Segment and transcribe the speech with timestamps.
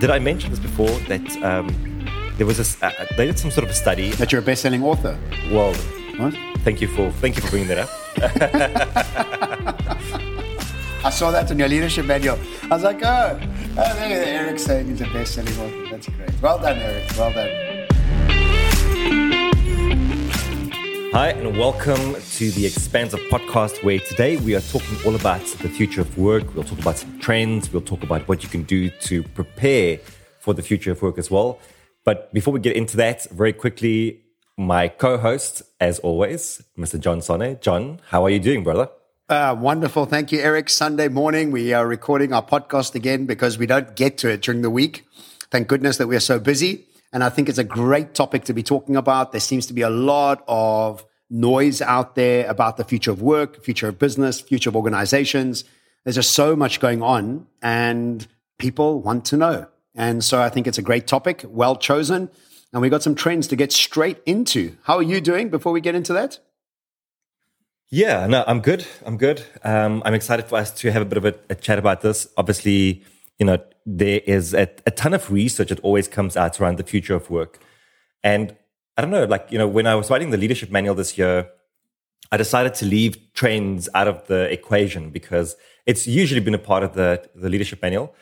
[0.00, 1.68] did I mention this before that um,
[2.36, 4.82] there was a uh, they did some sort of a study that you're a best-selling
[4.82, 5.18] author?
[5.50, 5.74] Well,
[6.18, 6.34] what?
[6.64, 7.90] Thank you for thank you for bringing that up.
[11.04, 12.38] I saw that in your leadership manual.
[12.64, 13.38] I was like, oh,
[13.78, 15.90] oh Erik saying he's a best-selling author.
[15.90, 16.42] That's great.
[16.42, 17.10] Well done, Erik.
[17.16, 17.67] Well done.
[21.18, 25.68] Hi, and welcome to the Expansive podcast, where today we are talking all about the
[25.68, 26.54] future of work.
[26.54, 27.72] We'll talk about some trends.
[27.72, 29.98] We'll talk about what you can do to prepare
[30.38, 31.58] for the future of work as well.
[32.04, 34.20] But before we get into that, very quickly,
[34.56, 37.00] my co host, as always, Mr.
[37.00, 37.60] John Sanei.
[37.60, 38.88] John, how are you doing, brother?
[39.28, 40.06] Uh, wonderful.
[40.06, 40.68] Thank you, Erik.
[40.68, 44.62] Sunday morning, we are recording our podcast again because we don't get to it during
[44.62, 45.04] the week.
[45.50, 46.84] Thank goodness that we are so busy.
[47.12, 49.32] And I think it's a great topic to be talking about.
[49.32, 53.62] There seems to be a lot of noise out there about the future of work,
[53.62, 55.64] future of business, future of organizations.
[56.04, 58.26] There's just so much going on and
[58.58, 59.68] people want to know.
[59.94, 62.30] And so I think it's a great topic, well chosen.
[62.72, 64.76] And we got some trends to get straight into.
[64.82, 66.38] How are you doing before we get into that?
[67.90, 68.86] Yeah, no, I'm good.
[69.06, 69.42] I'm good.
[69.64, 72.28] Um, I'm excited for us to have a bit of a, a chat about this.
[72.36, 73.02] Obviously,
[73.38, 76.84] you know, there is a, a ton of research that always comes out around the
[76.84, 77.58] future of work.
[78.22, 78.54] And
[78.98, 81.48] I don't know, like, you know, when I was writing the leadership manual this year,
[82.32, 85.54] I decided to leave trends out of the equation because
[85.86, 88.12] it's usually been a part of the, the leadership manual.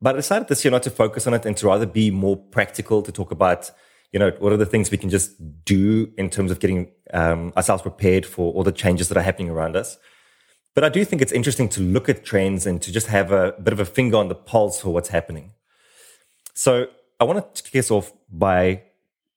[0.00, 2.36] But I decided this year not to focus on it and to rather be more
[2.36, 3.72] practical to talk about,
[4.12, 5.32] you know, what are the things we can just
[5.64, 9.50] do in terms of getting um, ourselves prepared for all the changes that are happening
[9.50, 9.98] around us.
[10.76, 13.54] But I do think it's interesting to look at trends and to just have a
[13.60, 15.50] bit of a finger on the pulse for what's happening.
[16.54, 16.86] So
[17.18, 18.84] I want to kick us off by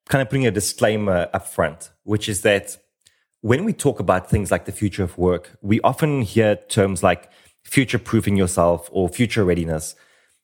[0.10, 2.78] kind of putting a disclaimer up front, which is that
[3.42, 7.30] when we talk about things like the future of work, we often hear terms like
[7.64, 9.96] future proofing yourself or future readiness.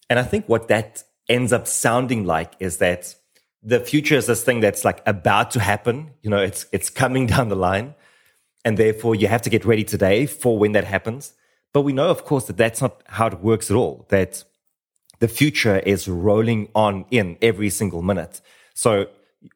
[0.09, 3.15] And I think what that ends up sounding like is that
[3.63, 6.11] the future is this thing that's like about to happen.
[6.21, 7.95] You know, it's, it's coming down the line.
[8.63, 11.33] And therefore, you have to get ready today for when that happens.
[11.73, 14.43] But we know, of course, that that's not how it works at all, that
[15.19, 18.41] the future is rolling on in every single minute.
[18.75, 19.07] So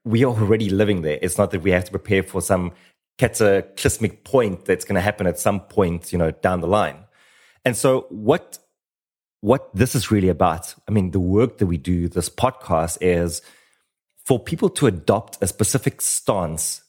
[0.03, 1.19] we are already living there.
[1.21, 2.71] It's not that we have to prepare for some
[3.17, 7.05] cataclysmic point that's going to happen at some point, you know, down the line.
[7.63, 8.59] And so what
[9.41, 13.43] what this is really about, I mean, the work that we do, this podcast is
[14.25, 16.81] for people to adopt a specific stance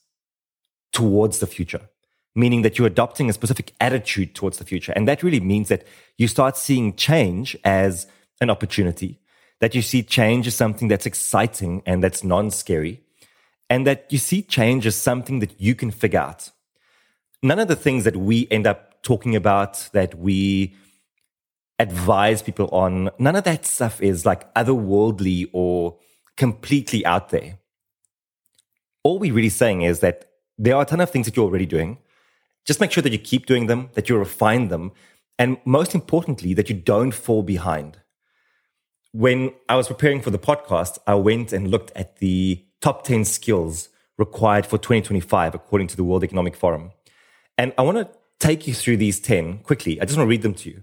[0.92, 1.88] towards the future
[2.36, 4.92] meaning that you're adopting a specific attitude towards the future.
[4.94, 5.84] And that really means that
[6.18, 8.06] you start seeing change as
[8.40, 9.18] an opportunity,
[9.60, 13.02] that you see change as something that's exciting and that's non scary,
[13.70, 16.50] and that you see change as something that you can figure out.
[17.42, 20.74] None of the things that we end up talking about, that we
[21.78, 25.98] advise people on, none of that stuff is like otherworldly or
[26.36, 27.58] completely out there.
[29.02, 31.66] All we're really saying is that there are a ton of things that you're already
[31.66, 31.98] doing
[32.66, 34.92] just make sure that you keep doing them, that you refine them,
[35.38, 37.98] and most importantly, that you don't fall behind.
[39.16, 43.24] When I was preparing for the podcast, I went and looked at the top 10
[43.24, 43.88] skills
[44.18, 46.92] required for 2025, according to the World Economic Forum.
[47.56, 49.98] And I want to take you through these 10 quickly.
[49.98, 50.82] I just want to read them to you.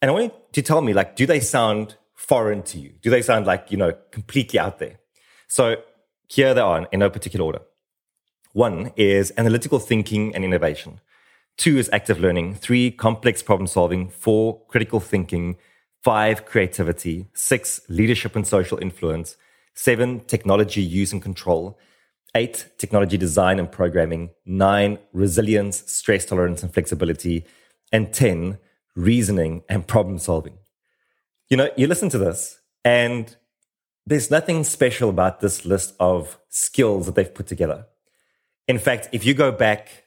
[0.00, 2.94] And I want you to tell me, like, do they sound foreign to you?
[3.02, 4.98] Do they sound like, you know, completely out there?
[5.46, 5.76] So
[6.28, 7.60] here they are in no particular order.
[8.54, 11.02] One is analytical thinking and innovation.
[11.58, 12.54] Two is active learning.
[12.54, 14.08] Three, complex problem solving.
[14.08, 15.58] Four, critical thinking.
[16.06, 17.26] Five, creativity.
[17.34, 19.36] Six, leadership and social influence.
[19.74, 21.80] Seven, technology use and control.
[22.32, 24.30] Eight, technology design and programming.
[24.44, 27.44] Nine, resilience, stress tolerance and flexibility.
[27.90, 28.58] And 10,
[28.94, 30.58] reasoning and problem solving.
[31.48, 33.36] You know, you listen to this and
[34.06, 37.86] there's nothing special about this list of skills that they've put together.
[38.68, 40.04] In fact, if you go back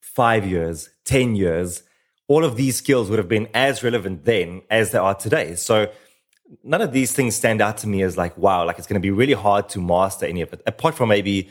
[0.00, 1.82] five years, 10 years,
[2.30, 5.56] all of these skills would have been as relevant then as they are today.
[5.56, 5.90] So
[6.62, 9.04] none of these things stand out to me as like, wow, like it's going to
[9.04, 10.62] be really hard to master any of it.
[10.64, 11.50] Apart from maybe,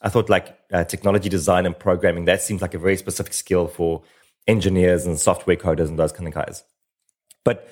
[0.00, 3.68] I thought like uh, technology design and programming, that seems like a very specific skill
[3.68, 4.04] for
[4.46, 6.64] engineers and software coders and those kind of guys.
[7.44, 7.68] But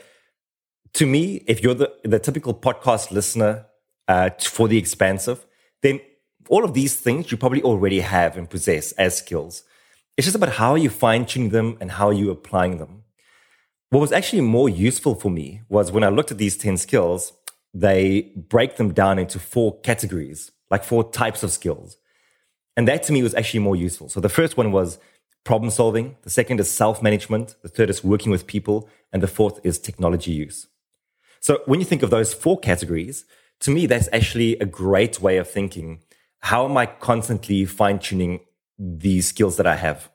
[0.92, 3.64] to me, if you're the, the typical podcast listener
[4.06, 5.46] uh, for the expansive,
[5.80, 5.98] then
[6.50, 9.64] all of these things you probably already have and possess as skills.
[10.16, 13.02] It's just about how you fine tuning them and how you applying them.
[13.90, 17.32] What was actually more useful for me was when I looked at these 10 skills,
[17.72, 21.96] they break them down into four categories, like four types of skills.
[22.76, 24.08] And that to me was actually more useful.
[24.08, 24.98] So the first one was
[25.44, 26.16] problem solving.
[26.22, 27.56] The second is self management.
[27.62, 28.88] The third is working with people.
[29.12, 30.66] And the fourth is technology use.
[31.40, 33.26] So when you think of those four categories,
[33.60, 36.00] to me, that's actually a great way of thinking.
[36.40, 38.40] How am I constantly fine tuning
[38.78, 40.10] these skills that I have?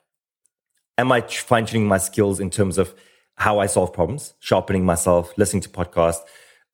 [0.98, 2.94] Am I fine tuning my skills in terms of
[3.36, 6.22] how I solve problems, sharpening myself, listening to podcasts,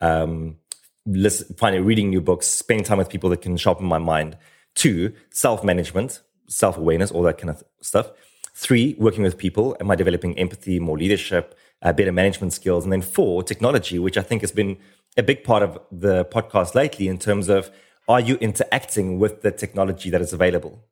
[0.02, 0.58] um,
[1.06, 4.38] listen, finding, reading new books, spending time with people that can sharpen my mind?
[4.74, 8.12] Two, self management, self awareness, all that kind of stuff.
[8.56, 9.76] Three, working with people.
[9.80, 12.84] Am I developing empathy, more leadership, uh, better management skills?
[12.84, 14.78] And then four, technology, which I think has been
[15.18, 17.70] a big part of the podcast lately in terms of
[18.08, 20.84] are you interacting with the technology that is available?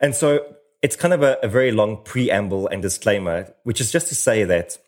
[0.00, 4.08] And so it's kind of a, a very long preamble and disclaimer, which is just
[4.08, 4.78] to say that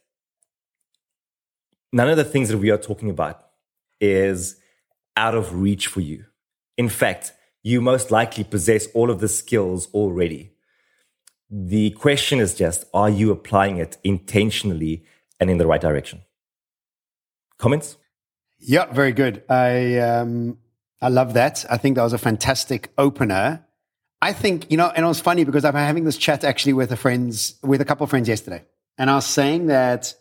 [1.92, 3.46] none of the things that we are talking about
[4.00, 4.56] is
[5.16, 6.26] out of reach for you.
[6.76, 7.32] In fact,
[7.62, 10.52] you most likely possess all of the skills already.
[11.50, 15.04] The question is just, are you applying it intentionally
[15.40, 16.22] and in the right direction?
[17.58, 17.96] Comments?
[18.58, 19.42] Yeah, very good.
[19.48, 20.58] I um,
[21.00, 21.64] I love that.
[21.70, 23.65] I think that was a fantastic opener.
[24.26, 26.90] I think you know, and it was funny because I'm having this chat actually with
[26.90, 28.64] a friends with a couple of friends yesterday,
[28.98, 30.12] and I was saying that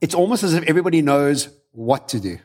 [0.00, 2.38] it's almost as if everybody knows what to do,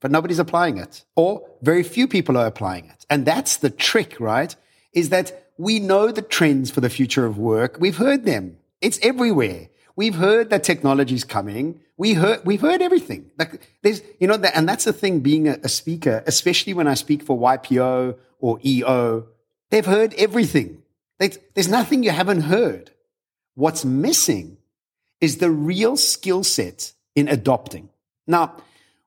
[0.00, 4.20] but nobody's applying it, or very few people are applying it, and that's the trick,
[4.20, 4.54] right?
[4.92, 7.78] Is that we know the trends for the future of work.
[7.80, 8.58] We've heard them.
[8.80, 9.70] It's everywhere.
[9.96, 11.80] We've heard that technology is coming.
[11.96, 13.32] We heard, we've heard everything.
[13.38, 16.94] Like there's, you know, and that's the thing being a, a speaker, especially when I
[16.94, 19.26] speak for YPO or EO,
[19.72, 20.82] they've heard everything.
[21.18, 22.92] There's nothing you haven't heard.
[23.54, 24.58] What's missing
[25.20, 27.88] is the real skill set in adopting.
[28.26, 28.56] Now,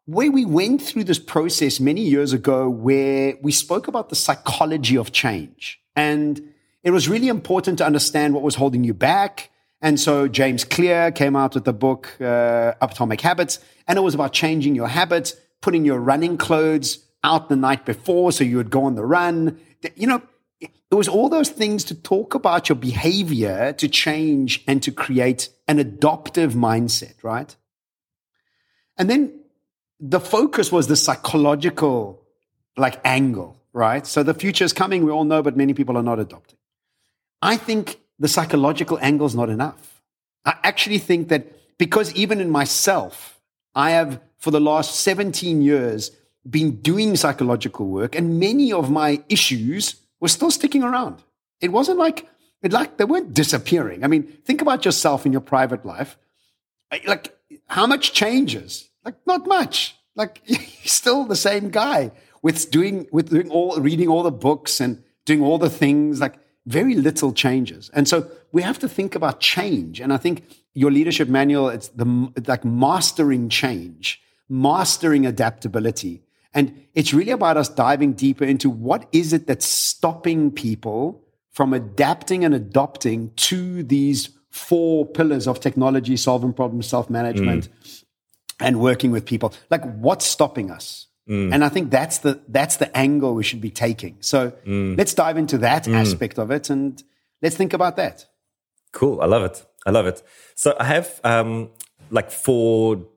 [0.05, 4.97] where we went through this process many years ago where we spoke about the psychology
[4.97, 6.41] of change and
[6.83, 9.49] it was really important to understand what was holding you back
[9.81, 14.15] and so James Clear came out with the book uh, Atomic Habits, and it was
[14.15, 18.71] about changing your habits, putting your running clothes out the night before so you would
[18.71, 19.59] go on the run.
[19.95, 20.21] You know,
[20.59, 25.49] it was all those things to talk about your behavior to change and to create
[25.67, 27.55] an adoptive mindset, right?
[28.97, 29.39] And then
[29.99, 32.21] the focus was the psychological
[32.77, 34.05] like angle, right?
[34.05, 36.57] So the future is coming, we all know, but many people are not adopting.
[37.41, 40.01] I think the psychological angle is not enough.
[40.45, 43.39] I actually think that because even in myself,
[43.73, 46.11] I have for the last 17 years
[46.49, 51.23] been doing psychological work and many of my issues were still sticking around.
[51.61, 52.27] It wasn't like,
[52.61, 54.03] it like they weren't disappearing.
[54.03, 56.17] I mean, think about yourself in your private life.
[57.05, 58.89] Like how much changes?
[59.03, 59.95] Like not much.
[60.15, 64.79] Like you're still the same guy with doing, with doing all, reading all the books
[64.79, 66.19] and doing all the things.
[66.19, 66.35] Like
[66.65, 67.89] very little changes.
[67.93, 69.99] And so we have to think about change.
[69.99, 76.23] And I think your leadership manual, it's the like mastering change, mastering adaptability.
[76.55, 81.21] And it's really about us diving deeper into what is it that's stopping people
[81.51, 88.03] from adapting and adopting to these four pillars of technology, solving problems, self-management, mm.
[88.61, 89.53] and working with people.
[89.69, 91.07] Like what's stopping us?
[91.29, 91.53] Mm.
[91.53, 94.17] And I think that's the that's the angle we should be taking.
[94.21, 94.97] So mm.
[94.97, 95.95] let's dive into that mm.
[95.95, 97.01] aspect of it and
[97.41, 98.25] let's think about that.
[98.93, 99.19] Cool.
[99.21, 99.65] I love it.
[99.85, 100.23] I love it.
[100.55, 101.71] So I have um,
[102.11, 103.07] like four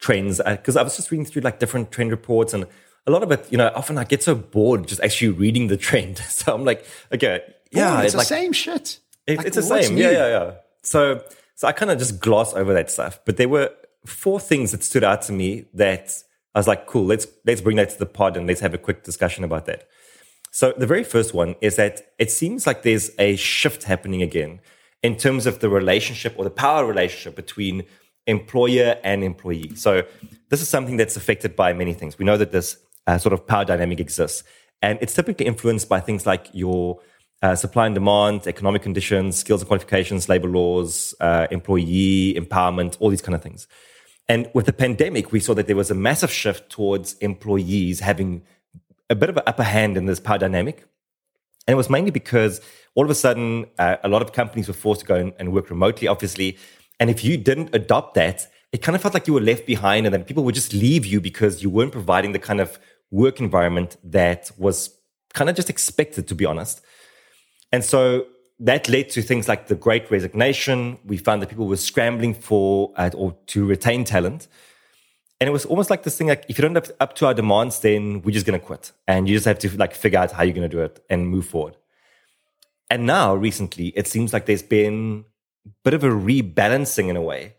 [0.00, 2.66] trends because uh, I was just reading through like different trend reports and
[3.08, 5.76] a lot of it, you know, often I get so bored just actually reading the
[5.76, 6.18] trend.
[6.28, 9.00] So I'm like, okay, yeah, oh, it's, the like, same shit.
[9.26, 9.94] It, like, it's the same.
[9.94, 10.02] New?
[10.02, 10.52] Yeah, yeah, yeah.
[10.82, 11.24] So
[11.56, 13.18] so I kind of just gloss over that stuff.
[13.24, 13.72] But there were
[14.06, 16.22] four things that stood out to me that
[16.54, 18.78] I was like, cool, let's let's bring that to the pod and let's have a
[18.78, 19.88] quick discussion about that.
[20.50, 24.60] So the very first one is that it seems like there's a shift happening again
[25.02, 27.84] in terms of the relationship or the power relationship between
[28.26, 29.74] employer and employee.
[29.74, 30.02] So
[30.50, 32.18] this is something that's affected by many things.
[32.18, 34.44] We know that this uh, sort of power dynamic exists,
[34.80, 37.00] and it's typically influenced by things like your
[37.42, 43.10] uh, supply and demand, economic conditions, skills and qualifications, labor laws, uh, employee empowerment, all
[43.10, 43.66] these kind of things.
[44.28, 48.42] And with the pandemic, we saw that there was a massive shift towards employees having
[49.08, 50.84] a bit of an upper hand in this power dynamic.
[51.66, 52.60] And it was mainly because
[52.94, 55.70] all of a sudden, uh, a lot of companies were forced to go and work
[55.70, 56.58] remotely, obviously.
[57.00, 60.06] And if you didn't adopt that, it kind of felt like you were left behind
[60.06, 62.78] and then people would just leave you because you weren't providing the kind of
[63.10, 64.90] work environment that was
[65.34, 66.80] kind of just expected, to be honest.
[67.72, 68.26] And so
[68.60, 70.98] that led to things like the great resignation.
[71.04, 74.48] We found that people were scrambling for uh, or to retain talent.
[75.40, 77.34] And it was almost like this thing like, if you don't up, up to our
[77.34, 78.90] demands, then we're just going to quit.
[79.06, 81.28] And you just have to like figure out how you're going to do it and
[81.28, 81.76] move forward.
[82.90, 85.26] And now, recently, it seems like there's been
[85.66, 87.54] a bit of a rebalancing in a way.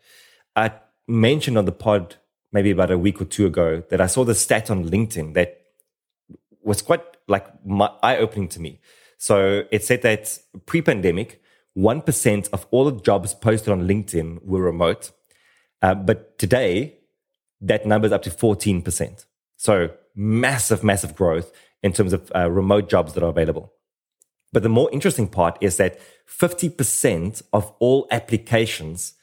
[0.56, 0.72] I
[1.08, 2.16] mentioned on the pod
[2.52, 5.62] maybe about a week or two ago that I saw the stat on LinkedIn that
[6.64, 7.46] was quite like
[8.04, 8.80] eye opening to me.
[9.18, 11.42] So it said that pre pandemic,
[11.78, 15.12] 1% of all the jobs posted on LinkedIn were remote.
[15.82, 16.96] Uh, but today,
[17.62, 19.26] that number is up to 14%.
[19.58, 21.52] So massive, massive growth
[21.84, 23.74] in terms of uh, remote jobs that are available.
[24.52, 29.14] But the more interesting part is that 50% of all applications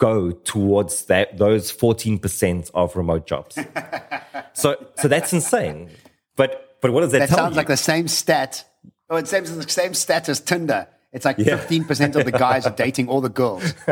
[0.00, 3.56] go towards that those 14% of remote jobs.
[4.54, 5.90] so so that's insane.
[6.36, 7.30] But but what does that, tell you?
[7.30, 7.56] that sounds you?
[7.58, 8.64] like the same stat.
[9.08, 10.88] Oh, it seems the same stat as Tinder.
[11.12, 11.58] It's like Yeah.
[11.58, 13.74] 15% of the guys are dating all the girls.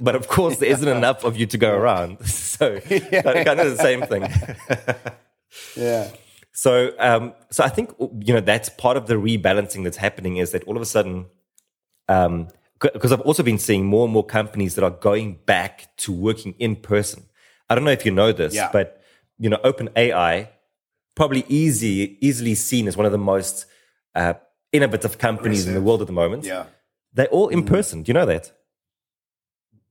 [0.00, 2.18] but of course there isn't enough of you to go around.
[2.60, 4.28] So kind of the same thing.
[5.74, 6.10] Yeah.
[6.52, 10.50] So, um, so I think you know that's part of the rebalancing that's happening is
[10.50, 11.24] that all of a sudden,
[12.80, 16.54] because I've also been seeing more and more companies that are going back to working
[16.58, 17.24] in person.
[17.68, 18.70] I don't know if you know this, Yeah.
[18.72, 19.02] but
[19.38, 20.48] you know, OpenAI
[21.14, 23.66] probably easy, easily seen as one of the most
[24.14, 24.34] uh,
[24.72, 26.44] innovative companies in the world at the moment.
[26.44, 26.66] Yeah.
[27.12, 27.74] They're all in mm-hmm.
[27.74, 28.02] person.
[28.02, 28.52] Do you know that?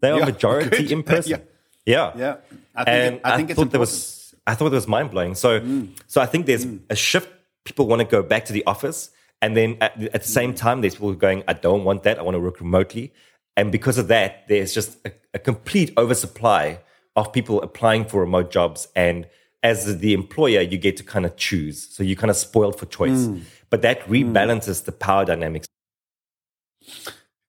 [0.01, 0.91] They are Yeah, majority good.
[0.91, 1.41] in person.
[1.85, 2.13] Yeah.
[2.15, 2.35] yeah Yeah.
[2.75, 3.71] I think, and it, I think it's thought important.
[3.71, 5.35] that was I thought it was mind blowing.
[5.35, 5.89] So mm.
[6.07, 6.79] so I think there's mm.
[6.89, 7.29] a shift.
[7.65, 10.81] People want to go back to the office, and then at, at the same time,
[10.81, 12.19] there's people going, "I don't want that.
[12.19, 13.13] I want to work remotely."
[13.55, 16.79] And because of that, there's just a, a complete oversupply
[17.15, 18.87] of people applying for remote jobs.
[18.95, 19.27] And
[19.63, 21.89] as the employer, you get to kind of choose.
[21.89, 23.27] So you're kind of spoiled for choice.
[23.27, 23.41] Mm.
[23.69, 24.31] But that mm.
[24.31, 25.67] rebalances the power dynamics.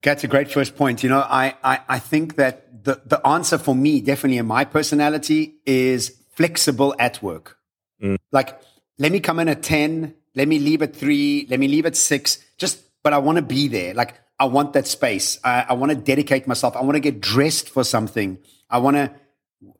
[0.02, 1.02] That's a great first point.
[1.02, 4.64] You know, I, I, I think that the, the answer for me, definitely in my
[4.64, 7.58] personality, is flexible at work.
[8.02, 8.16] Mm.
[8.32, 8.60] Like,
[8.98, 11.96] let me come in at 10, let me leave at three, let me leave at
[11.96, 13.94] six, just, but I want to be there.
[13.94, 15.38] Like, I want that space.
[15.44, 16.76] I, I want to dedicate myself.
[16.76, 18.38] I want to get dressed for something.
[18.70, 19.12] I want to,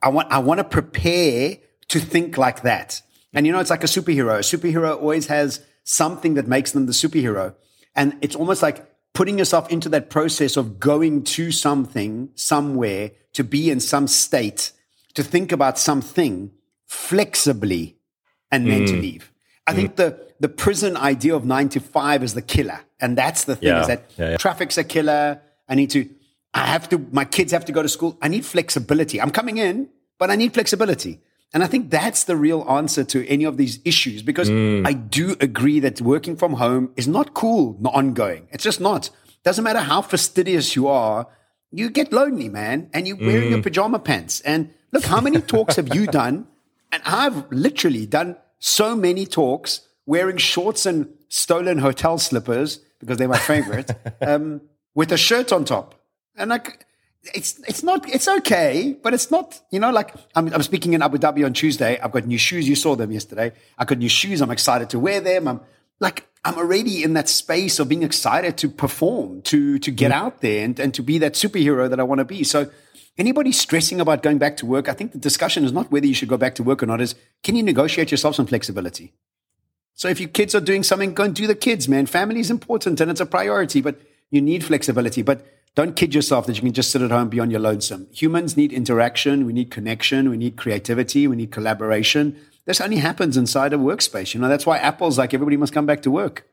[0.03, 1.57] I want, I want to prepare
[1.89, 3.01] to think like that.
[3.33, 4.37] And you know, it's like a superhero.
[4.37, 7.55] A superhero always has something that makes them the superhero.
[7.95, 13.45] And it's almost like putting yourself into that process of going to something, somewhere, to
[13.45, 14.73] be in some state,
[15.15, 16.51] to think about something
[16.87, 17.97] flexibly
[18.51, 19.01] and then to mm.
[19.01, 19.30] leave.
[19.67, 22.81] I think the, the prison idea of nine to five is the killer.
[23.01, 23.81] And that's the thing Yeah.
[23.83, 24.37] is that Yeah, yeah.
[24.37, 25.41] traffic's a killer.
[25.69, 26.09] I need to,
[26.53, 28.19] I have to, my kids have to go to school.
[28.21, 29.21] I need flexibility.
[29.21, 29.89] I'm coming in,
[30.19, 31.21] but I need flexibility.
[31.53, 34.87] And I think that's the real answer to any of these issues because mm.
[34.87, 38.49] I do agree that working from home is not cool, not ongoing.
[38.53, 39.11] It's just not.
[39.43, 41.27] Doesn't matter how fastidious you are,
[41.73, 43.65] you get lonely, man, and you're wearing your mm.
[43.65, 44.41] pajama pants.
[44.43, 46.47] And look, how many talks have you done?
[46.93, 53.29] And I've literally done so many talks wearing shorts and stolen hotel slippers because they're
[53.29, 53.91] my favorite,
[54.21, 54.61] um,
[54.95, 55.95] with a shirt on top.
[56.37, 56.87] And like,
[57.35, 61.03] it's it's not it's okay, but it's not you know like I'm I'm speaking in
[61.03, 61.99] Abu Dhabi on Tuesday.
[61.99, 62.69] I've got new shoes.
[62.69, 63.53] You saw them yesterday.
[63.79, 64.41] I got new shoes.
[64.41, 65.47] I'm excited to wear them.
[65.49, 65.61] I'm
[65.99, 70.41] like I'm already in that space of being excited to perform, to to get out
[70.41, 72.43] there and and to be that superhero that I want to be.
[72.43, 72.71] So
[73.19, 76.15] anybody stressing about going back to work, I think the discussion is not whether you
[76.15, 77.01] should go back to work or not.
[77.01, 79.13] Is can you negotiate yourself some flexibility?
[79.95, 82.07] So if your kids are doing something, go and do the kids, man.
[82.07, 84.01] Family is important and it's a priority, but
[84.31, 85.23] you need flexibility.
[85.23, 88.09] But don't kid yourself that you can just sit at home be on your lonesome.
[88.13, 89.45] Humans need interaction.
[89.45, 90.31] We need connection.
[90.31, 91.29] We need creativity.
[91.29, 92.37] We need collaboration.
[92.65, 94.35] This only happens inside a workspace.
[94.35, 96.47] You know, that's why Apple's like everybody must come back to work.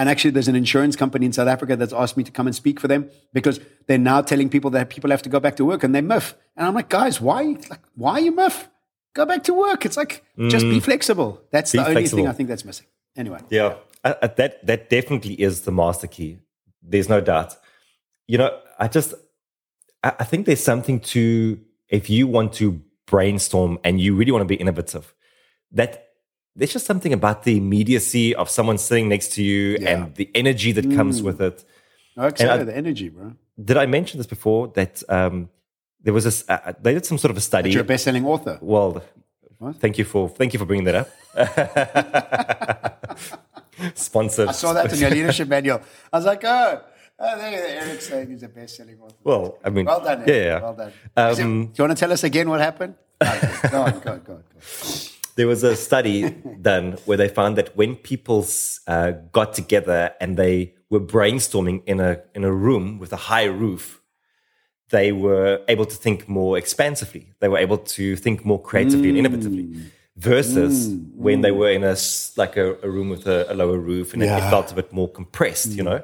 [0.00, 2.56] And actually, there's an insurance company in South Africa that's asked me to come and
[2.56, 5.64] speak for them because they're now telling people that people have to go back to
[5.66, 6.34] work and they miff.
[6.56, 7.58] And I'm like, guys, why?
[7.68, 8.70] Like, why you miff?
[9.12, 9.84] Go back to work.
[9.84, 10.82] It's like just be mm.
[10.82, 11.42] flexible.
[11.50, 12.26] That's Be the only thing.
[12.26, 12.86] I think that's missing.
[13.14, 16.38] Anyway, Yeah, that that definitely is the master key.
[16.82, 17.56] There's no doubt.
[18.26, 19.12] You know, I just
[20.02, 24.40] I, I think there's something to if you want to brainstorm and you really want
[24.40, 25.12] to be innovative,
[25.72, 26.09] that
[26.56, 29.90] there's just something about the immediacy of someone sitting next to you Yeah.
[29.90, 31.64] and the energy that comes with it.
[32.18, 33.32] okay, I- the energy, bro.
[33.62, 34.68] Did I mention this before?
[34.68, 35.48] That um,
[36.02, 37.70] there was a s- uh, they did some sort of a study.
[37.70, 38.58] You're a best-selling author.
[38.62, 39.02] Well,
[39.58, 39.76] What?
[39.76, 41.08] thank you for thank you for bringing that up.
[43.94, 44.48] Sponsored.
[44.48, 45.80] I saw that in your leadership manual.
[46.12, 46.80] I was like, oh,
[47.18, 49.14] oh there, Erik's saying he's a best-selling author.
[49.24, 50.44] Well, I mean, Well done, Yeah, Erik.
[50.46, 50.60] yeah.
[50.60, 50.92] Well done.
[51.16, 52.94] Um, it- do you want to tell us again what happened?
[53.20, 53.40] Go on,
[53.70, 54.20] go on, go on.
[54.24, 54.42] Go on.
[55.36, 56.30] There was a study
[56.62, 58.46] done where they found that when people
[58.86, 63.44] uh, got together and they were brainstorming in a in a room with a high
[63.44, 64.00] roof,
[64.90, 67.32] they were able to think more expansively.
[67.40, 69.74] They were able to think more creatively and innovatively.
[69.74, 69.90] Mm.
[70.16, 71.14] Versus mm.
[71.14, 71.56] when they mm.
[71.56, 71.96] were in a
[72.36, 74.92] like a, a room with a, a lower roof and it, it felt a bit
[74.92, 76.02] more compressed, you know.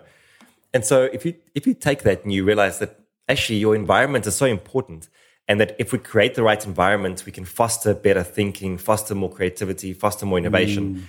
[0.72, 4.26] And so if you if you take that and you realize that actually your environment
[4.26, 5.08] is so important,
[5.48, 9.30] And that if we create the right environment, we can foster better thinking, foster more
[9.30, 10.96] creativity, foster more innovation.
[10.96, 11.02] Mm.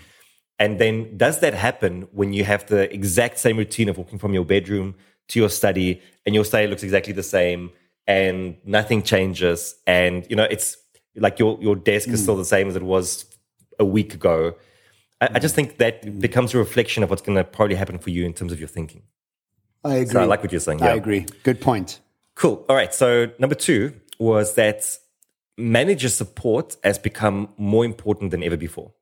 [0.59, 4.33] And then does that happen when you have the exact same routine of walking from
[4.33, 4.95] your bedroom
[5.29, 7.71] to your study and your study looks exactly the same
[8.07, 10.77] and nothing changes and you know it's
[11.15, 12.13] like your your desk mm.
[12.13, 13.25] is still the same as it was
[13.79, 14.55] a week ago.
[15.21, 16.21] I, I just think that mm.
[16.21, 18.69] becomes a reflection of what's going to probably happen for you in terms of your
[18.69, 19.03] thinking.
[19.83, 20.13] I agree.
[20.13, 20.79] So I like what you're saying.
[20.79, 20.87] Yeah.
[20.87, 21.25] I agree.
[21.43, 21.99] Good point.
[22.35, 22.65] Cool.
[22.69, 22.93] All right.
[22.93, 24.85] So number two was that
[25.57, 28.93] manager support has become more important than ever before.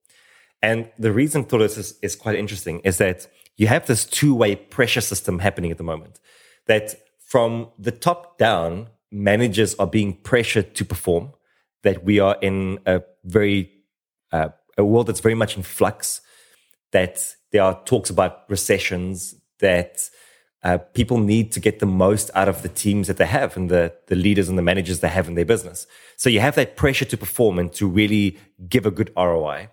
[0.62, 4.56] And the reason for this is, is quite interesting is that you have this two-way
[4.56, 6.20] pressure system happening at the moment.
[6.68, 11.34] That from the top down, managers are being pressured to perform.
[11.84, 13.72] That we are in a very
[14.32, 16.22] uh, a world that's very much in flux.
[16.92, 17.20] That
[17.52, 19.36] there are talks about recessions.
[19.60, 20.10] That
[20.66, 23.70] uh, people need to get the most out of the teams that they have and
[23.70, 25.86] the, the leaders and the managers they have in their business.
[26.18, 29.70] So you have that pressure to perform and to really give a good ROI.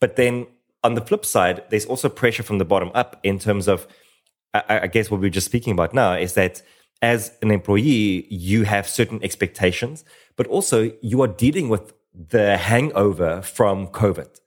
[0.00, 0.46] But then
[0.84, 3.88] on the flip side, there's also pressure from the bottom up in terms of,
[4.52, 6.60] I, I guess what we are just speaking about now is that
[7.00, 10.04] as an employee, you have certain expectations,
[10.36, 14.40] but also you are dealing with the hangover from COVID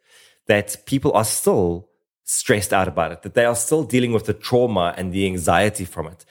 [0.45, 1.89] that people are still
[2.27, 5.85] stressed out about it, that they are still dealing with the trauma and the anxiety
[5.85, 6.25] from it,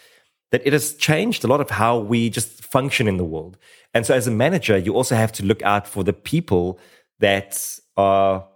[0.53, 3.57] that it has changed a lot of how we just function in the world.
[3.95, 6.79] And so, as a manager, you also have to look out for the people
[7.19, 7.59] that
[7.97, 8.47] are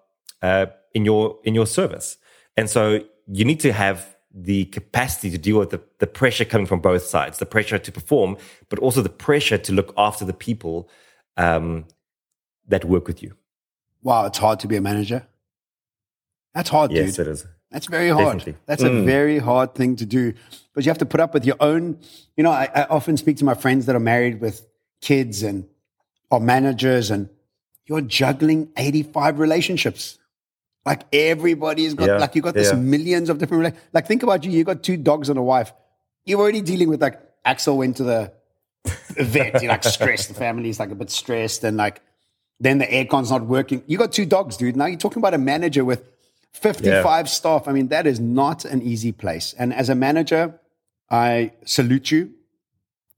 [0.42, 2.18] uh, in your in your service.
[2.56, 6.66] And so, you need to have the capacity to deal with the, the pressure coming
[6.66, 8.37] from both sides the pressure to perform
[8.68, 10.88] but also the pressure to look after the people
[11.37, 11.85] um,
[12.68, 13.35] that work with you
[14.02, 15.26] wow it's hard to be a manager
[16.54, 17.26] that's hard, yes, dude.
[17.26, 17.47] it is.
[17.71, 18.38] That's very hard.
[18.38, 18.57] Definitely.
[18.66, 19.02] That's mm.
[19.02, 20.35] a very hard thing to do.
[20.75, 21.99] But you have to put up with your own.
[22.37, 24.66] You know, I, I, often speak to my friends that are married with
[25.00, 25.69] kids and
[26.30, 27.28] are managers, and
[27.87, 30.19] you're juggling 85 relationships.
[30.84, 32.19] Like everybody's got, yeah.
[32.19, 32.78] like you've got this yeah.
[32.78, 33.60] millions of different.
[33.60, 33.89] Relationships.
[33.93, 34.50] Like think about you.
[34.50, 35.73] You've got two dogs and a wife.
[36.25, 38.32] You're already dealing with like Axel went to the
[39.10, 39.63] vet.
[39.63, 40.28] You're like stressed.
[40.28, 42.02] The family's like a bit stressed, and like
[42.58, 43.84] then the aircon's not working.
[43.86, 44.76] You got two dogs, dude.
[44.76, 46.04] Now you're talking about a manager with
[46.52, 47.23] 55 yeah.
[47.25, 47.69] staff.
[47.69, 49.54] I mean, that is not an easy place.
[49.58, 50.58] And as a manager,
[51.10, 52.32] I salute you.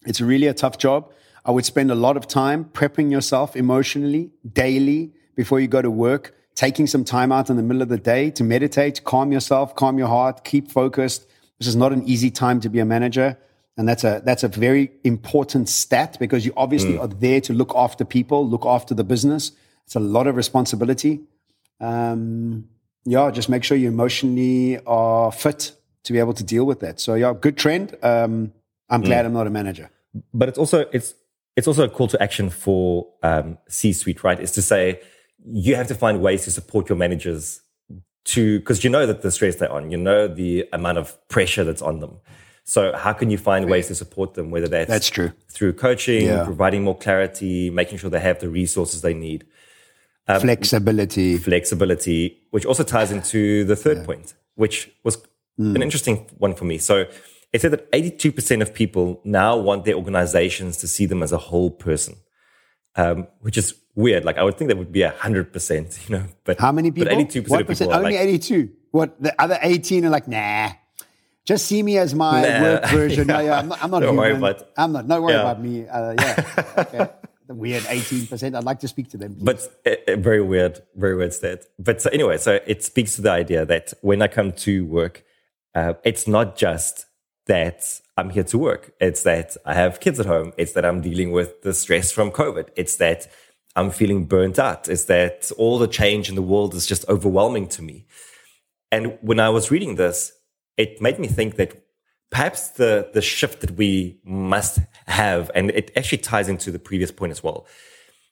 [0.07, 1.13] It's really a tough job.
[1.45, 5.91] I would spend a lot of time prepping yourself emotionally, daily, before you go to
[5.91, 9.75] work, taking some time out in the middle of the day to meditate, calm yourself,
[9.75, 11.27] calm your heart, keep focused.
[11.59, 13.39] This is not an easy time to be a manager.
[13.77, 17.01] And that's a, that's a very important stat because you obviously mm.
[17.01, 19.53] are there to look after people, look after the business.
[19.87, 21.23] It's a lot of responsibility.
[21.81, 22.69] Um,
[23.05, 25.73] yeah, just make sure you emotionally are fit
[26.05, 27.01] to be able to deal with that.
[27.01, 27.97] So yeah, good trend.
[28.03, 28.53] Um,
[28.89, 29.27] I'm glad mm.
[29.27, 29.91] I'm not a manager.
[30.35, 31.15] But it's also it's
[31.57, 34.39] it's also a call to action for um, C-suite, right?
[34.39, 35.01] Is to say
[35.45, 37.61] you have to find ways to support your managers
[38.25, 41.65] to because you know that the stress they're on, you know the amount of pressure
[41.65, 42.19] that's on them.
[42.65, 44.51] So how can you find ways to support them?
[44.51, 46.45] Whether that's that's true through coaching, yeah.
[46.45, 49.47] providing more clarity, making sure they have the resources they need.
[50.29, 51.37] Um, flexibility.
[51.37, 54.05] Flexibility, which also ties into the third yeah.
[54.05, 55.17] point, which was
[55.59, 55.75] mm.
[55.75, 56.79] an interesting one for me.
[56.79, 57.07] So
[57.53, 61.39] it said that 82% of people now want their organizations to see them as a
[61.39, 62.17] whole person,
[62.95, 64.25] um, which is weird.
[64.25, 67.15] Like I would think that would be 100%, you know, but how many people?
[67.15, 68.71] But 82% what of people Only like, 82.
[68.93, 70.71] What the other 18 are like, nah,
[71.45, 72.63] just see me as my nah.
[72.63, 73.27] work version.
[73.29, 73.35] yeah.
[73.35, 74.25] No, yeah, I'm not, I'm not don't human.
[74.25, 75.41] worry about I'm not, don't worry yeah.
[75.41, 75.89] about me.
[75.89, 76.65] Uh, yeah.
[76.79, 77.09] Okay
[77.57, 78.57] weird 18%.
[78.57, 79.35] I'd like to speak to them.
[79.35, 79.69] Please.
[79.85, 81.67] But uh, very weird, very weird stat.
[81.79, 85.25] But so anyway, so it speaks to the idea that when I come to work,
[85.75, 87.07] uh, it's not just
[87.47, 88.93] that I'm here to work.
[89.01, 90.53] It's that I have kids at home.
[90.57, 92.69] It's that I'm dealing with the stress from COVID.
[92.77, 93.29] It's that
[93.75, 94.89] I'm feeling burnt out.
[94.89, 98.07] It's that all the change in the world is just overwhelming to me.
[98.91, 100.33] And when I was reading this,
[100.77, 101.82] it made me think that
[102.33, 107.13] perhaps the the shift that we must have, and it actually ties into the previous
[107.13, 107.67] point as well,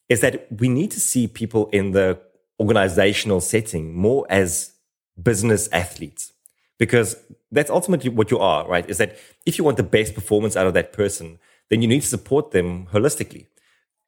[0.09, 2.19] is that we need to see people in the
[2.59, 4.73] organizational setting more as
[5.23, 6.33] business athletes,
[6.79, 7.17] because
[7.53, 8.89] that's ultimately what you are, right?
[8.89, 12.03] Is that if you want the best performance out of that person, then you need
[12.03, 13.47] to support them holistically.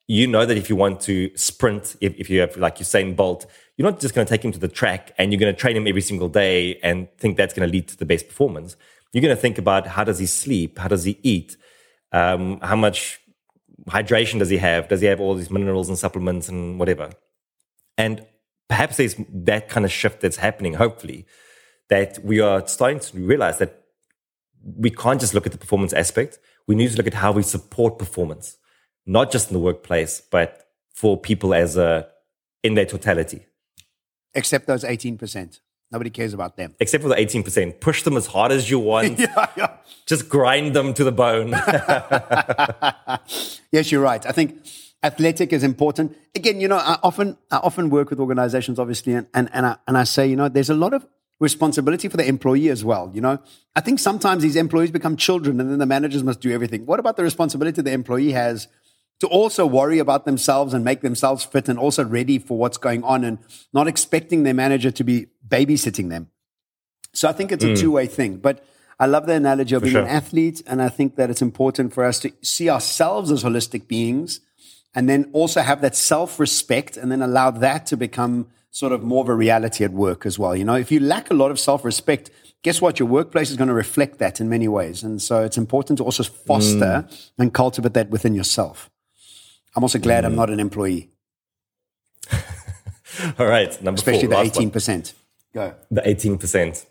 [0.08, 3.46] You know that if you want to sprint, if, if you have like Usain Bolt,
[3.76, 5.76] you're not just going to take him to the track and you're going to train
[5.76, 8.76] him every single day and think that's going to lead to the best performance
[9.12, 10.78] you're going to think about how does he sleep?
[10.78, 11.56] How does he eat?
[12.12, 13.20] Um, how much
[13.88, 14.88] hydration does he have?
[14.88, 17.10] Does he have all these minerals and supplements and whatever?
[17.98, 18.26] And
[18.68, 21.26] perhaps there's that kind of shift that's happening, hopefully,
[21.88, 23.84] that we are starting to realize that
[24.64, 26.38] we can't just look at the performance aspect.
[26.66, 28.56] We need to look at how we support performance.
[29.04, 32.08] not just in the workplace, but for people as a
[32.62, 33.46] in their totality.
[34.34, 35.60] Except those 18%.
[35.92, 36.74] Nobody cares about them.
[36.80, 37.80] Except for the 18%.
[37.80, 39.18] Push them as hard as you want.
[39.18, 39.76] yeah, yeah.
[40.06, 41.50] Just grind them to the bone.
[43.70, 44.24] yes, you're right.
[44.24, 44.64] I think
[45.02, 46.16] athletic is important.
[46.34, 49.76] Again, you know, I often I often work with organizations, obviously, and, and, and, I,
[49.86, 51.06] and I say, you know, there's a lot of
[51.40, 53.10] responsibility for the employee as well.
[53.12, 53.38] You know,
[53.76, 56.86] I think sometimes these employees become children and then the managers must do everything.
[56.86, 58.68] What about the responsibility the employee has
[59.20, 63.04] to also worry about themselves and make themselves fit and also ready for what's going
[63.04, 63.38] on and
[63.72, 66.28] not expecting their manager to be babysitting them?
[67.12, 67.78] So I think it's a mm.
[67.78, 68.38] two way thing.
[68.38, 68.64] But
[68.98, 70.02] I love the analogy of for being sure.
[70.02, 70.62] an athlete.
[70.66, 74.40] And I think that it's important for us to see ourselves as holistic beings
[74.94, 79.02] and then also have that self respect and then allow that to become sort of
[79.02, 80.56] more of a reality at work as well.
[80.56, 82.30] You know, if you lack a lot of self respect,
[82.62, 82.98] guess what?
[82.98, 85.02] Your workplace is going to reflect that in many ways.
[85.02, 87.30] And so it's important to also foster mm.
[87.38, 88.88] and cultivate that within yourself.
[89.74, 90.28] I'm also glad mm.
[90.28, 91.10] I'm not an employee.
[93.38, 93.82] All right.
[93.82, 95.12] Number Especially four, the 18%.
[95.54, 95.74] Go.
[95.90, 96.86] The 18%.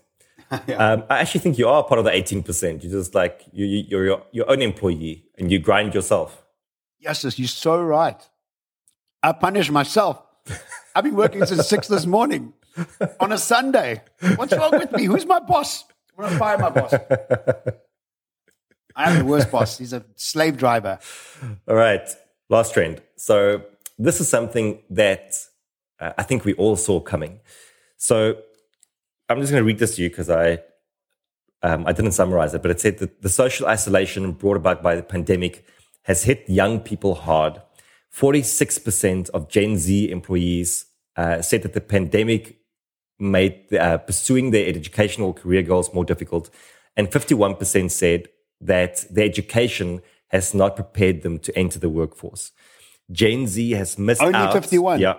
[0.68, 0.76] yeah.
[0.76, 2.84] um, I actually think you are part of the 18%.
[2.84, 6.44] You're just like, you, you're your, your own employee and you grind yourself.
[7.00, 8.22] Yes, you're so right.
[9.24, 10.22] I punish myself
[10.96, 12.54] I've been working since six this morning
[13.20, 14.02] on a Sunday.
[14.36, 15.06] What's wrong with me?
[15.06, 15.86] Who's my boss?
[16.18, 16.94] I'm going to fire my boss.
[18.96, 19.78] I am the worst boss.
[19.78, 21.00] He's a slave driver.
[21.68, 22.08] All right.
[22.52, 23.02] Last trend.
[23.16, 23.64] So,
[23.98, 25.34] this is something that
[26.00, 27.40] uh, I think we all saw coming.
[27.98, 28.36] So,
[29.28, 30.60] I'm just going to read this to you because I
[31.64, 34.96] um, I didn't summarize it, but it said that the social isolation brought about by
[34.96, 35.66] the pandemic
[36.04, 37.62] has hit young people hard
[38.14, 40.86] 46% of Gen Z employees
[41.16, 42.58] uh, said that the pandemic
[43.20, 46.50] made uh, pursuing their educational career goals more difficult.
[46.98, 48.28] And 51% said
[48.60, 52.52] that their education has not prepared them to enter the workforce.
[53.12, 54.50] Gen Z has missed Only out.
[54.50, 55.00] Only 51.
[55.00, 55.16] Yeah.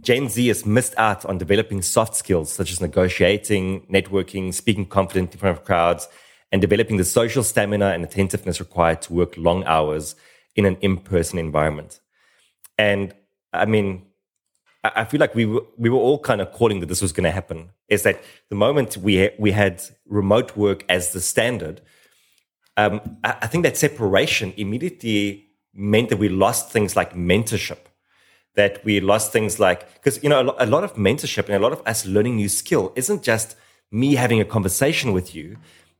[0.00, 5.34] Gen Z has missed out on developing soft skills such as negotiating, networking, speaking confidently
[5.34, 6.08] in front of crowds,
[6.52, 10.14] and developing the social stamina and attentiveness required to work long hours
[10.54, 12.00] in an in-person environment.
[12.76, 13.14] And
[13.52, 14.06] I mean,
[14.84, 17.24] I feel like we were, we were all kind of calling that this was going
[17.24, 17.70] to happen.
[17.88, 21.80] Is that the moment we we had remote work as the standard,
[22.78, 27.78] um, I, I think that separation immediately meant that we lost things like mentorship.
[28.54, 31.72] That we lost things like because you know a, lot of mentorship and a lot
[31.72, 33.56] of us learning new skill isn't just
[33.90, 35.58] me having a conversation with you.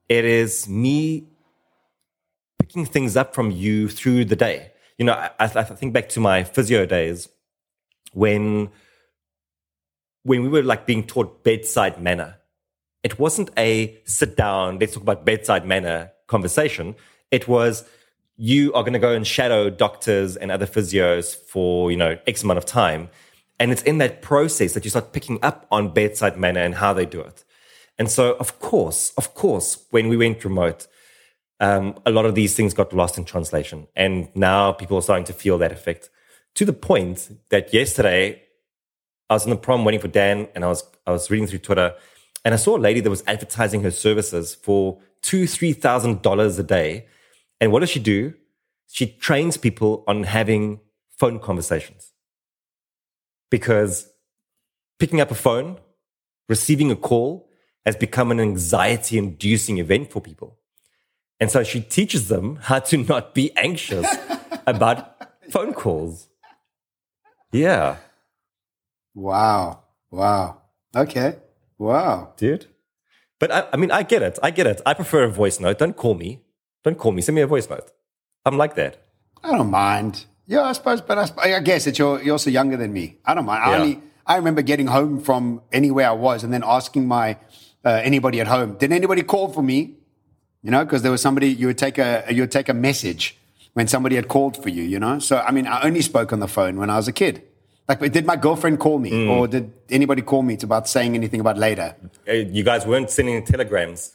[0.08, 1.28] It is me
[2.58, 4.72] picking things up from you through the day.
[4.98, 7.28] You know, I, I think back to my physio days
[8.12, 8.70] when
[10.22, 12.36] when we were like being taught bedside manner.
[13.04, 16.94] It wasn't a sit down, let's talk about bedside manner conversation.
[17.30, 17.84] It was
[18.36, 22.44] you are going to go and shadow doctors and other physios for, you know, X
[22.44, 23.10] amount of time.
[23.58, 26.92] And it's in that process that you start picking up on bedside manner and how
[26.92, 27.44] they do it.
[27.98, 30.86] And so, of course, of course, when we went remote,
[31.58, 33.88] um, a lot of these things got lost in translation.
[33.96, 36.08] And now people are starting to feel that effect
[36.54, 38.42] to the point that yesterday
[39.28, 41.58] I was in the prom waiting for Dan and I was, I was reading through
[41.58, 41.94] Twitter
[42.44, 46.58] and I saw a lady that was advertising her services for two, three thousand dollars
[46.58, 47.06] a day.
[47.60, 48.34] And what does she do?
[48.86, 50.80] She trains people on having
[51.18, 52.12] phone conversations
[53.50, 54.08] because
[54.98, 55.78] picking up a phone,
[56.48, 57.48] receiving a call
[57.84, 60.58] has become an anxiety inducing event for people.
[61.40, 64.06] And so she teaches them how to not be anxious
[64.66, 65.16] about
[65.50, 66.28] phone calls.
[67.52, 67.96] Yeah.
[69.14, 69.84] Wow.
[70.10, 70.62] Wow.
[70.94, 71.36] Okay.
[71.78, 72.34] Wow.
[72.36, 72.66] Dude.
[73.38, 74.38] But I, I, mean, I get it.
[74.42, 74.80] I get it.
[74.84, 75.78] I prefer a voice note.
[75.78, 76.40] Don't call me.
[76.84, 77.22] Don't call me.
[77.22, 77.90] Send me a voice note.
[78.44, 79.02] I'm like that.
[79.42, 80.24] I don't mind.
[80.46, 83.18] Yeah, I suppose, but I, I guess it's you're, you're also younger than me.
[83.24, 83.62] I don't mind.
[83.64, 83.70] Yeah.
[83.70, 87.36] I only, I remember getting home from anywhere I was and then asking my
[87.84, 89.98] uh, anybody at home, did anybody call for me?
[90.62, 93.38] you know, because there was somebody you would take a you would take a message
[93.74, 95.18] when somebody had called for you, you know.
[95.18, 97.42] So I mean, I only spoke on the phone when I was a kid.
[97.88, 99.30] Like, did my girlfriend call me, mm.
[99.30, 101.96] or did anybody call me to about saying anything about later?
[102.28, 104.14] Uh, you guys weren't sending telegrams.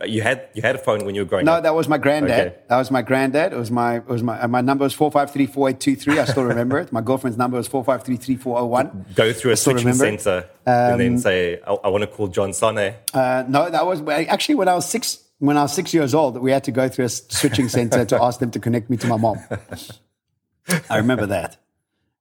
[0.00, 1.58] Uh, you had you had a phone when you were growing no, up.
[1.58, 2.46] No, that was my granddad.
[2.46, 2.56] Okay.
[2.68, 3.52] That was my granddad.
[3.52, 5.96] It was my it was my my number was four five three four eight two
[5.96, 6.20] three.
[6.20, 6.92] I still remember it.
[6.92, 9.06] My girlfriend's number was four five three three four zero oh one.
[9.16, 12.28] Go through a switching center um, and then um, say, I, I, want to call
[12.28, 15.92] John Sanei." Uh, no, that was actually when I was six when I was six
[15.92, 18.88] years old, we had to go through a switching center to ask them to connect
[18.88, 19.40] me to my mom.
[20.88, 21.61] I remember that.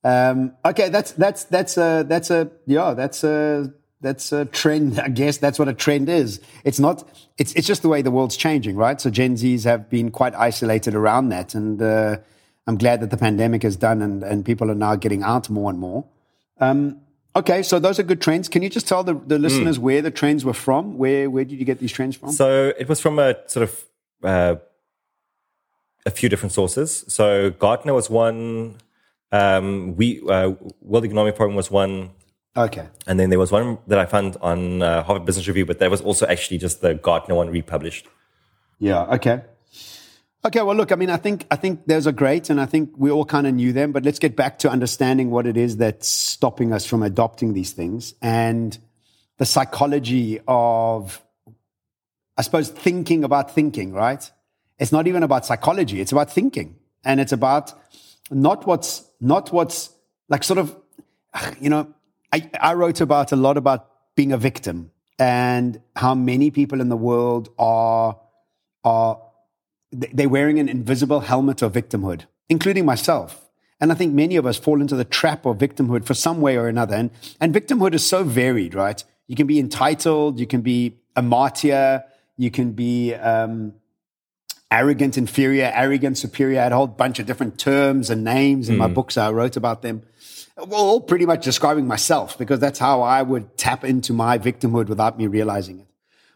[0.03, 4.99] Um, okay, that's that's that's a that's a yeah that's a that's a trend.
[5.03, 6.41] I guess that's what a trend is.
[6.63, 7.07] It's not.
[7.37, 8.99] It's it's just the way the world's changing, right?
[8.99, 12.17] So Gen Zs have been quite isolated around that, and uh,
[12.67, 15.69] I'm glad that the pandemic is done and and people are now getting out more
[15.69, 16.05] and more.
[16.59, 17.01] Um,
[17.35, 18.47] okay, so those are good trends.
[18.47, 19.81] Can you just tell the, the listeners mm.
[19.81, 20.97] where the trends were from?
[20.97, 22.31] Where where did you get these trends from?
[22.31, 23.85] So it was from a sort of
[24.23, 24.55] uh,
[26.05, 27.05] a few different sources.
[27.07, 28.77] So Gartner was one.
[29.31, 32.11] Um, we uh, World Economic Forum was one.
[32.55, 32.85] Okay.
[33.07, 35.89] And then there was one that I found on uh, Harvard Business Review, but that
[35.89, 38.07] was also actually just the Gartner one republished.
[38.77, 39.03] Yeah.
[39.03, 39.41] Okay.
[40.43, 40.61] Okay.
[40.61, 40.91] Well, look.
[40.91, 43.47] I mean, I think I think those are great, and I think we all kind
[43.47, 43.91] of knew them.
[43.91, 47.71] But let's get back to understanding what it is that's stopping us from adopting these
[47.71, 48.77] things and
[49.37, 51.21] the psychology of,
[52.37, 53.93] I suppose, thinking about thinking.
[53.93, 54.29] Right.
[54.77, 56.01] It's not even about psychology.
[56.01, 57.71] It's about thinking, and it's about
[58.31, 59.91] not what's not what's
[60.27, 60.75] like sort of,
[61.59, 61.93] you know
[62.33, 66.89] I, I wrote about a lot about being a victim and how many people in
[66.89, 68.19] the world are
[68.83, 69.21] are
[69.91, 73.49] they're wearing an invisible helmet of victimhood, including myself.
[73.81, 76.55] And I think many of us fall into the trap of victimhood for some way
[76.55, 76.95] or another.
[76.95, 79.03] And, and victimhood is so varied, right?
[79.27, 82.03] You can be entitled, you can be a martyr,
[82.37, 83.73] you can be um,
[84.71, 86.61] arrogant, inferior, arrogant, superior.
[86.61, 88.79] I had a whole bunch of different terms and names in mm.
[88.79, 88.93] my hmm.
[88.93, 89.17] books.
[89.17, 90.03] I wrote about them
[90.67, 95.17] well, pretty much describing myself because that's how I would tap into my victimhood without
[95.17, 95.87] me realizing it.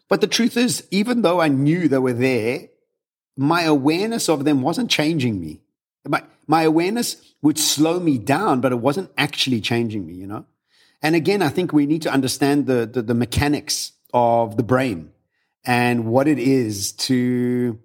[0.08, 2.70] But the truth is, even though I knew they were there,
[3.36, 5.62] my awareness of them wasn't changing me.
[6.08, 10.46] My, my awareness would slow me down, but it wasn't actually changing me, you know?
[11.02, 15.12] And again, I think we need to understand the, the, the mechanics of the brain
[15.66, 17.80] and what it is to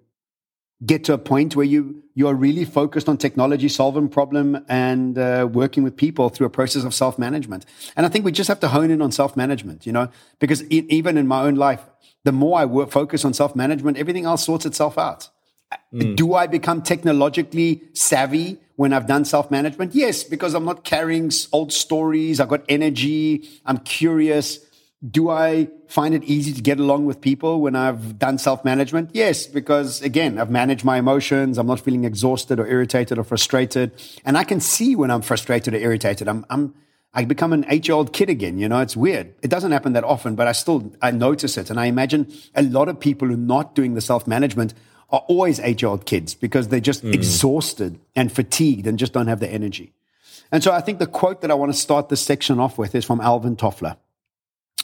[0.85, 5.17] get to a point where you you are really focused on technology, solving problem, and
[5.17, 7.65] uh, working with people through a process of self management.
[7.95, 10.61] And I think we just have to hone in on self management, you know, because
[10.61, 11.81] it, even in my own life,
[12.23, 15.29] the more I work, focus on self management, everything else sorts itself out.
[15.93, 16.15] Mm.
[16.15, 19.95] Do I become technologically savvy when I've done self management?
[19.95, 22.39] Yes, because I'm not carrying old stories.
[22.39, 23.47] I've got energy.
[23.65, 24.59] I'm curious.
[25.09, 29.09] Do I find it easy to get along with people when I've done self management?
[29.13, 31.57] Yes, because again, I've managed my emotions.
[31.57, 33.91] I'm not feeling exhausted or irritated or frustrated.
[34.23, 36.27] And I can see when I'm frustrated or irritated.
[36.27, 36.75] I'm, I'm,
[37.15, 38.59] I become an eight year old kid again.
[38.59, 39.33] You know, it's weird.
[39.41, 41.71] It doesn't happen that often, but I still, I notice it.
[41.71, 44.75] And I imagine a lot of people who are not doing the self management
[45.09, 47.11] are always eight year old kids because they're just mm.
[47.11, 49.93] exhausted and fatigued and just don't have the energy.
[50.51, 52.93] And so I think the quote that I want to start this section off with
[52.93, 53.97] is from Alvin Toffler.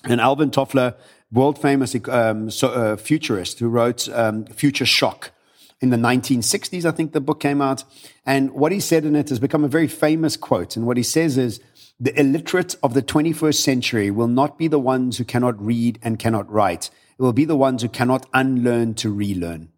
[0.04, 0.96] And Alvin Toffler,
[1.32, 5.32] world famous um, so, uh, futurist who wrote um, Future Shock
[5.80, 7.84] in the 1960s, I think the book came out.
[8.26, 10.76] And what he said in it has become a very famous quote.
[10.76, 11.60] And what he says is,
[12.00, 16.20] the illiterate of the 21st century will not be the ones who cannot read and
[16.20, 16.92] cannot write.
[17.18, 19.70] It will be the ones who cannot unlearn to relearn.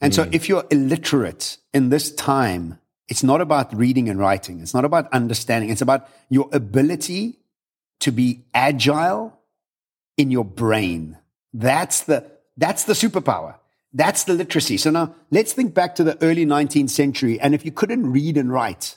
[0.00, 0.16] And mm.
[0.16, 0.32] so, hmm.
[0.32, 4.60] if you're illiterate in this time, it's not about reading and writing.
[4.60, 5.70] It's not about understanding.
[5.70, 7.39] It's about your ability
[8.00, 9.38] to be agile
[10.16, 11.16] in your brain.
[11.52, 13.56] That's the, that's the superpower.
[13.92, 14.76] That's the literacy.
[14.76, 17.40] So now let's think back to the early 19th century.
[17.40, 18.96] And if you couldn't read and write,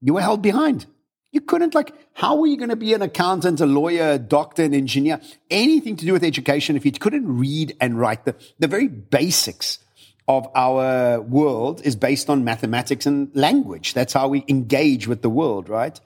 [0.00, 0.86] you were held behind.
[1.32, 4.62] You couldn't, like, how were you going to be an accountant, a lawyer, a doctor,
[4.62, 8.24] an engineer, anything to do with education if you couldn't read and write?
[8.24, 9.80] The, the very basics
[10.28, 13.94] of our world is based on mathematics and language.
[13.94, 15.98] That's how we engage with the world, right?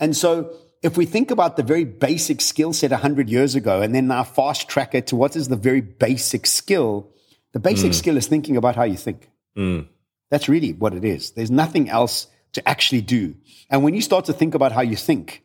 [0.00, 3.92] And so if we think about the very basic skill set 100 years ago and
[3.92, 7.10] then now fast track it to what is the very basic skill,
[7.52, 7.94] the basic mm.
[7.94, 9.28] skill is thinking about how you think.
[9.58, 9.88] Mm.
[10.30, 11.32] That's really what it is.
[11.32, 13.34] There's nothing else to actually do.
[13.68, 15.42] And when you start to think about how you think,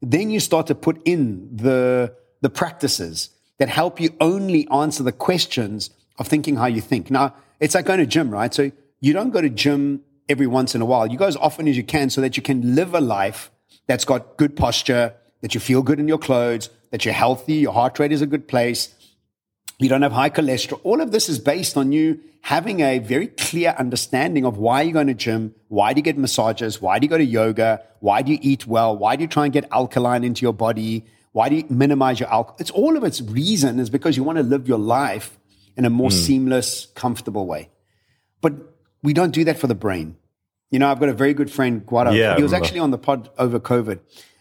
[0.00, 5.10] then you start to put in the, the practices that help you only answer the
[5.10, 7.10] questions of thinking how you think.
[7.10, 8.54] Now, it's like going to gym, right?
[8.54, 11.08] So you don't go to gym every once in a while.
[11.08, 13.50] You go as often as you can so that you can live a life
[13.86, 17.72] that's got good posture, that you feel good in your clothes, that you're healthy, your
[17.72, 18.94] heart rate is a good place,
[19.78, 20.80] you don't have high cholesterol.
[20.82, 24.92] All of this is based on you having a very clear understanding of why you're
[24.92, 28.22] going to gym, why do you get massages, why do you go to yoga, why
[28.22, 31.48] do you eat well, why do you try and get alkaline into your body, why
[31.48, 32.56] do you minimize your alcohol.
[32.58, 35.38] It's all of its reason is because you want to live your life
[35.76, 36.12] in a more mm.
[36.12, 37.70] seamless, comfortable way.
[38.40, 38.54] But
[39.02, 40.16] we don't do that for the brain.
[40.70, 42.14] You know, I've got a very good friend, Guado.
[42.14, 44.00] Yeah, he was actually on the pod over COVID,